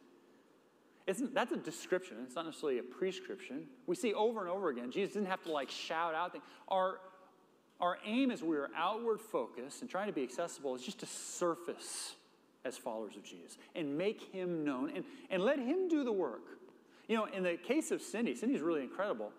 It's, 1.06 1.20
that's 1.32 1.52
a 1.52 1.56
description. 1.56 2.18
It's 2.24 2.34
not 2.34 2.46
necessarily 2.46 2.78
a 2.78 2.82
prescription. 2.82 3.66
We 3.86 3.96
see 3.96 4.14
over 4.14 4.40
and 4.40 4.48
over 4.48 4.68
again, 4.68 4.90
Jesus 4.90 5.14
didn't 5.14 5.28
have 5.28 5.42
to 5.42 5.52
like 5.52 5.70
shout 5.70 6.14
out 6.14 6.32
things. 6.32 6.44
Our, 6.68 7.00
our 7.80 7.98
aim 8.04 8.30
as 8.30 8.42
we 8.42 8.56
are 8.56 8.68
outward 8.76 9.20
focused 9.20 9.80
and 9.80 9.90
trying 9.90 10.06
to 10.06 10.12
be 10.12 10.22
accessible 10.22 10.74
is 10.74 10.82
just 10.82 11.00
to 11.00 11.06
surface 11.06 12.14
as 12.64 12.76
followers 12.76 13.16
of 13.16 13.24
Jesus 13.24 13.56
and 13.74 13.96
make 13.96 14.20
him 14.32 14.64
known 14.64 14.92
and, 14.94 15.04
and 15.30 15.42
let 15.42 15.58
him 15.58 15.88
do 15.88 16.04
the 16.04 16.12
work. 16.12 16.42
You 17.08 17.16
know, 17.16 17.24
in 17.24 17.42
the 17.42 17.56
case 17.56 17.90
of 17.90 18.02
Cindy, 18.02 18.34
Cindy's 18.34 18.60
really 18.60 18.82
incredible. 18.82 19.32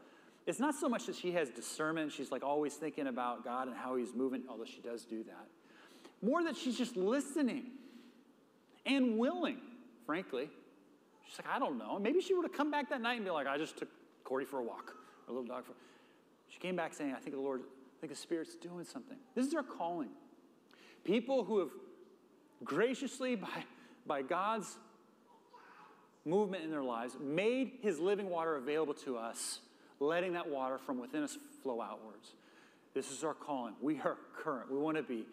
It's 0.47 0.59
not 0.59 0.75
so 0.75 0.89
much 0.89 1.05
that 1.05 1.15
she 1.15 1.31
has 1.33 1.49
discernment, 1.49 2.11
she's 2.11 2.31
like 2.31 2.43
always 2.43 2.73
thinking 2.73 3.07
about 3.07 3.43
God 3.43 3.67
and 3.67 3.77
how 3.77 3.95
he's 3.95 4.13
moving, 4.13 4.43
although 4.49 4.65
she 4.65 4.81
does 4.81 5.05
do 5.05 5.23
that. 5.23 5.47
More 6.21 6.43
that 6.43 6.57
she's 6.57 6.77
just 6.77 6.97
listening 6.97 7.65
and 8.85 9.17
willing, 9.17 9.57
frankly. 10.05 10.49
She's 11.27 11.39
like, 11.39 11.55
I 11.55 11.59
don't 11.59 11.77
know. 11.77 11.99
Maybe 11.99 12.21
she 12.21 12.33
would 12.33 12.43
have 12.43 12.53
come 12.53 12.71
back 12.71 12.89
that 12.89 13.01
night 13.01 13.15
and 13.15 13.23
be 13.23 13.31
like, 13.31 13.47
I 13.47 13.57
just 13.57 13.77
took 13.77 13.87
Cordy 14.23 14.45
for 14.45 14.59
a 14.59 14.63
walk, 14.63 14.95
a 15.27 15.31
little 15.31 15.47
dog 15.47 15.65
for. 15.65 15.73
She 16.49 16.59
came 16.59 16.75
back 16.75 16.93
saying, 16.93 17.13
I 17.15 17.19
think 17.19 17.35
the 17.35 17.41
Lord, 17.41 17.61
Think 18.01 18.11
the 18.11 18.17
Spirit's 18.19 18.55
doing 18.55 18.83
something. 18.83 19.17
This 19.35 19.45
is 19.45 19.53
our 19.53 19.63
calling. 19.63 20.09
People 21.03 21.43
who 21.43 21.59
have 21.59 21.69
graciously, 22.63 23.35
by, 23.35 23.47
by 24.07 24.21
God's 24.23 24.75
movement 26.25 26.63
in 26.63 26.71
their 26.71 26.83
lives, 26.83 27.15
made 27.21 27.73
his 27.81 27.99
living 27.99 28.29
water 28.29 28.55
available 28.55 28.95
to 28.95 29.17
us, 29.17 29.59
letting 29.99 30.33
that 30.33 30.49
water 30.49 30.79
from 30.79 30.99
within 30.99 31.21
us 31.21 31.37
flow 31.61 31.79
outwards. 31.79 32.33
This 32.95 33.11
is 33.11 33.23
our 33.23 33.35
calling. 33.35 33.75
We 33.79 33.99
are 33.99 34.17
current. 34.35 34.71
We 34.71 34.79
want 34.79 34.97
to 34.97 35.03
be 35.03 35.25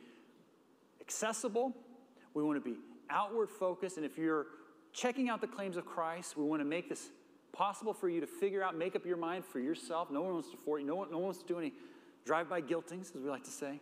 accessible. 1.01 1.75
We 2.35 2.43
want 2.43 2.63
to 2.63 2.71
be 2.71 2.77
outward 3.09 3.49
focused. 3.51 3.97
And 3.97 4.05
if 4.05 4.19
you're 4.19 4.47
checking 4.93 5.31
out 5.31 5.41
the 5.41 5.47
claims 5.47 5.79
of 5.79 5.87
Christ, 5.87 6.37
we 6.37 6.45
want 6.45 6.61
to 6.61 6.67
make 6.67 6.91
this 6.91 7.09
possible 7.53 7.95
for 7.95 8.11
you 8.11 8.21
to 8.21 8.27
figure 8.27 8.63
out, 8.63 8.77
make 8.77 8.95
up 8.95 9.07
your 9.07 9.17
mind 9.17 9.45
for 9.45 9.59
yourself. 9.59 10.11
No 10.11 10.21
one 10.21 10.35
wants 10.35 10.51
to 10.51 10.59
for 10.59 10.79
you. 10.79 10.87
No 10.87 10.97
one, 10.97 11.11
no 11.11 11.17
one 11.17 11.25
wants 11.25 11.41
to 11.41 11.47
do 11.47 11.59
any 11.59 11.73
drive-by 12.29 12.61
guiltings, 12.61 13.11
as 13.17 13.23
we 13.23 13.31
like 13.31 13.45
to 13.45 13.51
say. 13.51 13.81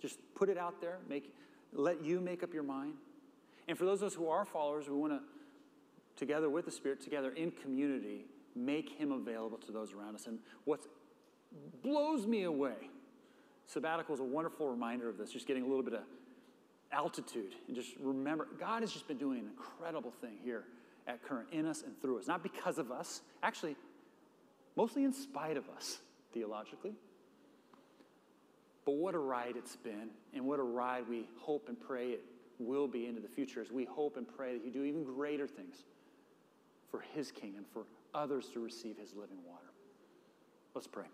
Just 0.00 0.18
put 0.34 0.48
it 0.48 0.56
out 0.56 0.80
there. 0.80 0.96
Make, 1.10 1.30
let 1.74 2.02
you 2.02 2.18
make 2.18 2.42
up 2.42 2.54
your 2.54 2.62
mind. 2.62 2.94
And 3.68 3.76
for 3.76 3.84
those 3.84 4.00
of 4.00 4.06
us 4.06 4.14
who 4.14 4.28
are 4.28 4.46
followers, 4.46 4.88
we 4.88 4.96
want 4.96 5.12
to 5.12 5.20
together 6.16 6.48
with 6.48 6.64
the 6.64 6.70
Spirit, 6.70 7.02
together 7.02 7.32
in 7.32 7.50
community, 7.50 8.24
make 8.56 8.88
Him 8.98 9.12
available 9.12 9.58
to 9.58 9.72
those 9.72 9.92
around 9.92 10.14
us. 10.14 10.26
And 10.26 10.38
what 10.64 10.80
blows 11.82 12.26
me 12.26 12.44
away, 12.44 12.88
sabbatical 13.66 14.14
is 14.14 14.20
a 14.20 14.24
wonderful 14.24 14.68
reminder 14.68 15.08
of 15.08 15.18
this, 15.18 15.30
just 15.30 15.46
getting 15.46 15.62
a 15.62 15.66
little 15.66 15.82
bit 15.82 15.94
of 15.94 16.00
altitude 16.92 17.54
and 17.68 17.76
just 17.76 17.90
remember, 18.00 18.48
God 18.58 18.82
has 18.82 18.90
just 18.90 19.06
been 19.06 19.18
doing 19.18 19.38
an 19.38 19.46
incredible 19.46 20.10
thing 20.10 20.38
here 20.42 20.64
at 21.06 21.22
Current 21.22 21.48
in 21.52 21.66
us 21.66 21.82
and 21.82 21.98
through 22.00 22.18
us. 22.18 22.26
Not 22.26 22.42
because 22.42 22.78
of 22.78 22.90
us, 22.90 23.20
actually, 23.42 23.76
mostly 24.76 25.04
in 25.04 25.12
spite 25.12 25.56
of 25.56 25.68
us, 25.76 25.98
theologically. 26.32 26.94
But 28.90 28.96
what 28.96 29.14
a 29.14 29.20
ride 29.20 29.54
it's 29.56 29.76
been, 29.76 30.10
and 30.34 30.44
what 30.44 30.58
a 30.58 30.64
ride 30.64 31.08
we 31.08 31.28
hope 31.38 31.68
and 31.68 31.80
pray 31.80 32.08
it 32.08 32.24
will 32.58 32.88
be 32.88 33.06
into 33.06 33.20
the 33.20 33.28
future 33.28 33.60
as 33.60 33.70
we 33.70 33.84
hope 33.84 34.16
and 34.16 34.26
pray 34.26 34.52
that 34.52 34.64
you 34.64 34.72
do 34.72 34.82
even 34.82 35.04
greater 35.04 35.46
things 35.46 35.84
for 36.90 36.98
His 37.14 37.30
kingdom, 37.30 37.64
for 37.72 37.84
others 38.14 38.48
to 38.52 38.58
receive 38.58 38.98
His 38.98 39.14
living 39.14 39.38
water. 39.46 39.70
Let's 40.74 40.88
pray. 40.88 41.04